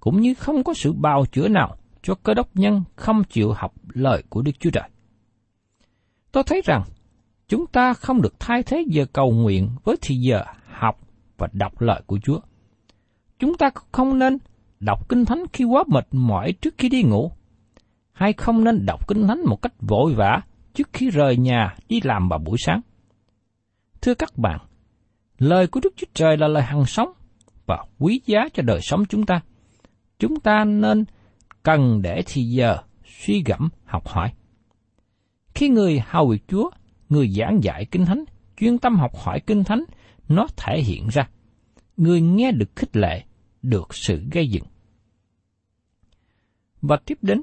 cũng 0.00 0.20
như 0.20 0.34
không 0.34 0.64
có 0.64 0.74
sự 0.74 0.92
bào 0.92 1.26
chữa 1.26 1.48
nào 1.48 1.76
cho 2.02 2.14
cơ 2.14 2.34
đốc 2.34 2.56
nhân 2.56 2.82
không 2.96 3.24
chịu 3.24 3.52
học 3.52 3.74
lời 3.92 4.22
của 4.28 4.42
Đức 4.42 4.52
Chúa 4.60 4.70
Trời. 4.70 4.88
Tôi 6.32 6.42
thấy 6.46 6.62
rằng, 6.64 6.82
chúng 7.48 7.66
ta 7.66 7.94
không 7.94 8.22
được 8.22 8.40
thay 8.40 8.62
thế 8.62 8.84
giờ 8.88 9.06
cầu 9.12 9.30
nguyện 9.30 9.70
với 9.84 9.96
thì 10.00 10.14
giờ 10.14 10.44
học 10.70 11.00
và 11.38 11.48
đọc 11.52 11.80
lời 11.80 12.02
của 12.06 12.18
Chúa. 12.22 12.40
Chúng 13.38 13.56
ta 13.56 13.70
không 13.92 14.18
nên 14.18 14.38
đọc 14.80 15.08
kinh 15.08 15.24
thánh 15.24 15.44
khi 15.52 15.64
quá 15.64 15.84
mệt 15.88 16.06
mỏi 16.12 16.52
trước 16.52 16.74
khi 16.78 16.88
đi 16.88 17.02
ngủ, 17.02 17.32
hay 18.12 18.32
không 18.32 18.64
nên 18.64 18.86
đọc 18.86 19.08
kinh 19.08 19.28
thánh 19.28 19.40
một 19.46 19.62
cách 19.62 19.74
vội 19.80 20.14
vã 20.14 20.40
trước 20.74 20.88
khi 20.92 21.10
rời 21.10 21.36
nhà 21.36 21.74
đi 21.88 22.00
làm 22.04 22.28
vào 22.28 22.38
buổi 22.38 22.56
sáng. 22.66 22.80
Thưa 24.00 24.14
các 24.14 24.38
bạn, 24.38 24.60
lời 25.38 25.66
của 25.66 25.80
Đức 25.82 25.94
Chúa 25.96 26.06
Trời 26.14 26.36
là 26.36 26.48
lời 26.48 26.62
hằng 26.62 26.86
sống 26.86 27.12
và 27.66 27.84
quý 27.98 28.20
giá 28.26 28.48
cho 28.54 28.62
đời 28.62 28.80
sống 28.82 29.04
chúng 29.08 29.26
ta. 29.26 29.40
Chúng 30.18 30.40
ta 30.40 30.64
nên 30.64 31.04
cần 31.62 32.02
để 32.02 32.22
thì 32.26 32.42
giờ 32.42 32.76
suy 33.04 33.42
gẫm 33.46 33.68
học 33.84 34.08
hỏi. 34.08 34.32
Khi 35.54 35.68
người 35.68 36.02
hầu 36.06 36.28
việc 36.28 36.48
Chúa, 36.48 36.70
người 37.08 37.28
giảng 37.28 37.58
dạy 37.62 37.86
kinh 37.90 38.04
thánh, 38.04 38.24
chuyên 38.56 38.78
tâm 38.78 38.96
học 38.96 39.16
hỏi 39.16 39.40
kinh 39.46 39.64
thánh, 39.64 39.84
nó 40.28 40.46
thể 40.56 40.82
hiện 40.82 41.08
ra. 41.12 41.28
Người 41.96 42.20
nghe 42.20 42.52
được 42.52 42.76
khích 42.76 42.96
lệ, 42.96 43.22
được 43.62 43.94
sự 43.94 44.22
gây 44.32 44.48
dựng. 44.48 44.64
Và 46.82 46.96
tiếp 47.06 47.18
đến, 47.22 47.42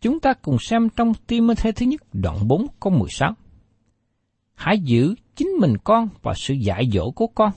chúng 0.00 0.20
ta 0.20 0.32
cùng 0.32 0.56
xem 0.58 0.88
trong 0.96 1.12
Timothy 1.26 1.72
thứ 1.72 1.86
nhất 1.86 2.00
đoạn 2.12 2.48
4 2.48 2.66
câu 2.80 2.92
16. 2.92 3.34
Hãy 4.54 4.78
giữ 4.78 5.14
chính 5.36 5.48
mình 5.48 5.76
con 5.84 6.08
và 6.22 6.32
sự 6.36 6.54
dạy 6.54 6.88
dỗ 6.92 7.10
của 7.10 7.26
con, 7.26 7.52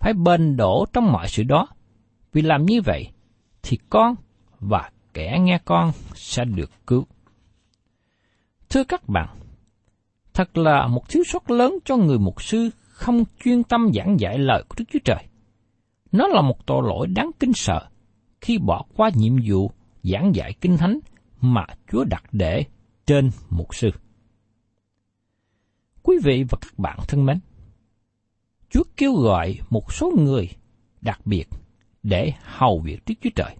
phải 0.00 0.12
bền 0.12 0.56
đổ 0.56 0.86
trong 0.92 1.12
mọi 1.12 1.28
sự 1.28 1.42
đó, 1.42 1.68
vì 2.32 2.42
làm 2.42 2.66
như 2.66 2.80
vậy 2.84 3.10
thì 3.62 3.78
con 3.90 4.14
và 4.60 4.90
kẻ 5.14 5.38
nghe 5.40 5.58
con 5.64 5.92
sẽ 6.14 6.44
được 6.44 6.70
cứu. 6.86 7.06
Thưa 8.70 8.84
các 8.84 9.08
bạn, 9.08 9.28
thật 10.34 10.58
là 10.58 10.86
một 10.86 11.08
thiếu 11.08 11.22
sót 11.26 11.50
lớn 11.50 11.78
cho 11.84 11.96
người 11.96 12.18
mục 12.18 12.42
sư 12.42 12.70
không 12.90 13.24
chuyên 13.44 13.62
tâm 13.62 13.90
giảng 13.94 14.20
dạy 14.20 14.38
lời 14.38 14.64
của 14.68 14.74
Đức 14.78 14.84
Chúa 14.92 14.98
Trời. 15.04 15.24
Nó 16.12 16.26
là 16.26 16.42
một 16.42 16.66
tội 16.66 16.82
lỗi 16.88 17.06
đáng 17.06 17.30
kinh 17.40 17.52
sợ 17.52 17.88
khi 18.40 18.58
bỏ 18.58 18.84
qua 18.96 19.10
nhiệm 19.14 19.36
vụ 19.48 19.70
giảng 20.02 20.34
dạy 20.34 20.54
kinh 20.60 20.76
thánh 20.76 20.98
mà 21.40 21.66
Chúa 21.92 22.04
đặt 22.04 22.24
để 22.32 22.64
trên 23.06 23.30
mục 23.50 23.74
sư. 23.74 23.90
Quý 26.02 26.16
vị 26.24 26.44
và 26.50 26.58
các 26.60 26.78
bạn 26.78 26.98
thân 27.08 27.26
mến, 27.26 27.38
Chúa 28.70 28.82
kêu 28.96 29.14
gọi 29.14 29.58
một 29.70 29.92
số 29.92 30.12
người 30.18 30.48
đặc 31.00 31.20
biệt 31.24 31.44
để 32.02 32.32
hầu 32.42 32.80
việc 32.80 33.02
Đức 33.06 33.14
Chúa 33.20 33.30
Trời. 33.34 33.56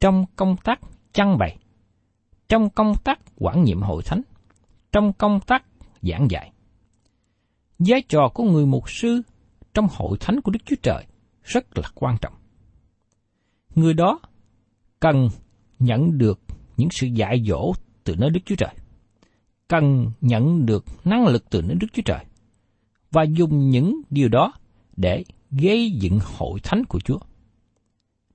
Trong 0.00 0.24
công 0.36 0.56
tác 0.64 0.80
chăn 1.12 1.38
bày, 1.38 1.56
trong 2.48 2.70
công 2.70 2.94
tác 3.04 3.20
quản 3.36 3.64
nhiệm 3.64 3.82
hội 3.82 4.02
thánh, 4.02 4.22
trong 4.92 5.12
công 5.12 5.40
tác 5.40 5.64
giảng 6.02 6.30
dạy. 6.30 6.52
Vai 7.78 8.02
trò 8.08 8.28
của 8.34 8.44
người 8.44 8.66
mục 8.66 8.90
sư 8.90 9.22
trong 9.74 9.86
hội 9.90 10.18
thánh 10.20 10.40
của 10.40 10.50
Đức 10.52 10.60
Chúa 10.64 10.76
Trời 10.82 11.06
rất 11.42 11.78
là 11.78 11.88
quan 11.94 12.16
trọng. 12.20 12.34
Người 13.74 13.94
đó 13.94 14.20
cần 15.00 15.28
nhận 15.78 16.18
được 16.18 16.40
những 16.76 16.88
sự 16.90 17.06
dạy 17.06 17.44
dỗ 17.48 17.72
từ 18.04 18.16
nơi 18.16 18.30
Đức 18.30 18.40
Chúa 18.44 18.56
Trời, 18.56 18.74
cần 19.68 20.10
nhận 20.20 20.66
được 20.66 20.84
năng 21.04 21.26
lực 21.26 21.50
từ 21.50 21.62
nơi 21.62 21.74
Đức 21.80 21.86
Chúa 21.92 22.02
Trời, 22.04 22.24
và 23.12 23.22
dùng 23.22 23.70
những 23.70 24.00
điều 24.10 24.28
đó 24.28 24.52
để 24.96 25.24
gây 25.50 25.90
dựng 25.90 26.18
hội 26.22 26.60
thánh 26.62 26.84
của 26.84 27.00
Chúa, 27.00 27.18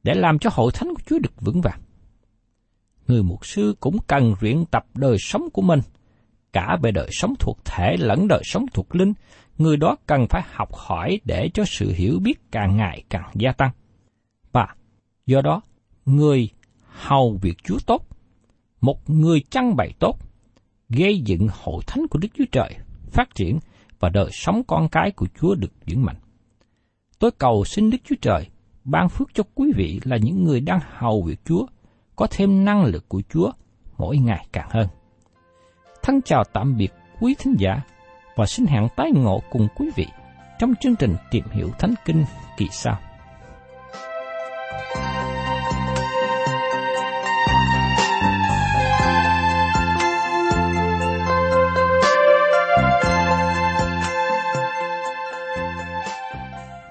để 0.04 0.14
làm 0.16 0.40
cho 0.40 0.50
hội 0.54 0.72
thánh 0.74 0.94
của 0.96 1.02
Chúa 1.06 1.20
được 1.20 1.42
vững 1.42 1.62
vàng. 1.62 1.80
Người 3.08 3.24
mục 3.24 3.46
sư 3.46 3.76
cũng 3.80 3.98
cần 4.08 4.34
luyện 4.42 4.66
tập 4.66 4.86
đời 4.94 5.18
sống 5.20 5.50
của 5.54 5.62
mình, 5.62 5.80
cả 6.54 6.78
về 6.82 6.92
đời 6.92 7.10
sống 7.12 7.34
thuộc 7.40 7.66
thể 7.66 7.96
lẫn 8.00 8.28
đời 8.28 8.42
sống 8.46 8.66
thuộc 8.74 8.96
linh, 8.96 9.14
người 9.58 9.78
đó 9.78 9.96
cần 10.06 10.26
phải 10.30 10.42
học 10.52 10.70
hỏi 10.74 11.20
để 11.26 11.50
cho 11.54 11.64
sự 11.68 11.92
hiểu 11.92 12.20
biết 12.20 12.52
càng 12.52 12.78
ngày 12.78 13.04
càng 13.10 13.32
gia 13.34 13.52
tăng. 13.52 13.72
Và 14.52 14.68
do 15.26 15.42
đó, 15.42 15.62
người 16.06 16.50
hầu 16.84 17.38
việc 17.42 17.58
Chúa 17.64 17.78
tốt, 17.86 18.08
một 18.82 19.10
người 19.10 19.42
chăn 19.50 19.76
bày 19.76 19.94
tốt, 20.00 20.20
gây 20.90 21.20
dựng 21.20 21.48
hội 21.52 21.84
thánh 21.88 22.08
của 22.08 22.20
Đức 22.20 22.28
Chúa 22.38 22.46
Trời 22.52 22.76
phát 23.12 23.36
triển 23.36 23.60
và 24.00 24.10
đời 24.10 24.30
sống 24.32 24.64
con 24.68 24.90
cái 24.90 25.12
của 25.12 25.28
Chúa 25.42 25.56
được 25.56 25.72
vững 25.88 26.06
mạnh. 26.06 26.16
Tôi 27.20 27.32
cầu 27.32 27.66
xin 27.66 27.90
Đức 27.90 27.98
Chúa 28.04 28.16
Trời 28.22 28.48
ban 28.84 29.10
phước 29.10 29.34
cho 29.34 29.44
quý 29.56 29.72
vị 29.76 30.00
là 30.04 30.18
những 30.18 30.44
người 30.44 30.60
đang 30.60 30.80
hầu 30.98 31.22
việc 31.22 31.40
Chúa, 31.46 31.66
có 32.16 32.28
thêm 32.32 32.66
năng 32.66 32.86
lực 32.86 33.10
của 33.10 33.22
Chúa 33.30 33.52
mỗi 33.98 34.18
ngày 34.18 34.48
càng 34.54 34.70
hơn. 34.72 34.88
Thân 36.04 36.22
chào 36.22 36.44
tạm 36.54 36.78
biệt 36.78 36.94
quý 37.20 37.36
thính 37.40 37.56
giả 37.58 37.82
và 38.36 38.46
xin 38.46 38.66
hẹn 38.66 38.88
tái 38.96 39.12
ngộ 39.16 39.42
cùng 39.52 39.68
quý 39.76 39.90
vị 39.96 40.08
trong 40.60 40.74
chương 40.82 40.96
trình 40.96 41.16
tìm 41.32 41.44
hiểu 41.52 41.70
Thánh 41.80 41.94
Kinh 42.06 42.26
kỳ 42.58 42.68
sau. 42.72 43.00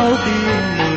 báo 0.00 0.14
tin 0.24 0.89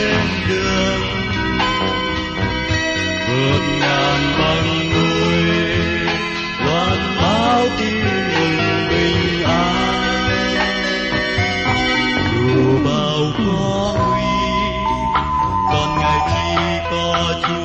bên 0.00 0.26
đường 0.48 1.00
vượt 3.28 3.62
ngàn 3.80 4.20
băng 4.38 4.90
núi 4.92 5.44
loan 6.66 6.98
báo 7.16 7.66
tin 7.78 7.98
mừng 8.34 8.88
bình 8.90 9.44
an 9.44 10.54
dù 12.32 12.78
bao 12.84 13.32
khó 13.36 13.94
nguy 13.98 14.30
còn 15.72 15.98
ngày 15.98 16.20
chỉ 16.32 16.78
có 16.90 17.34
chúa 17.46 17.59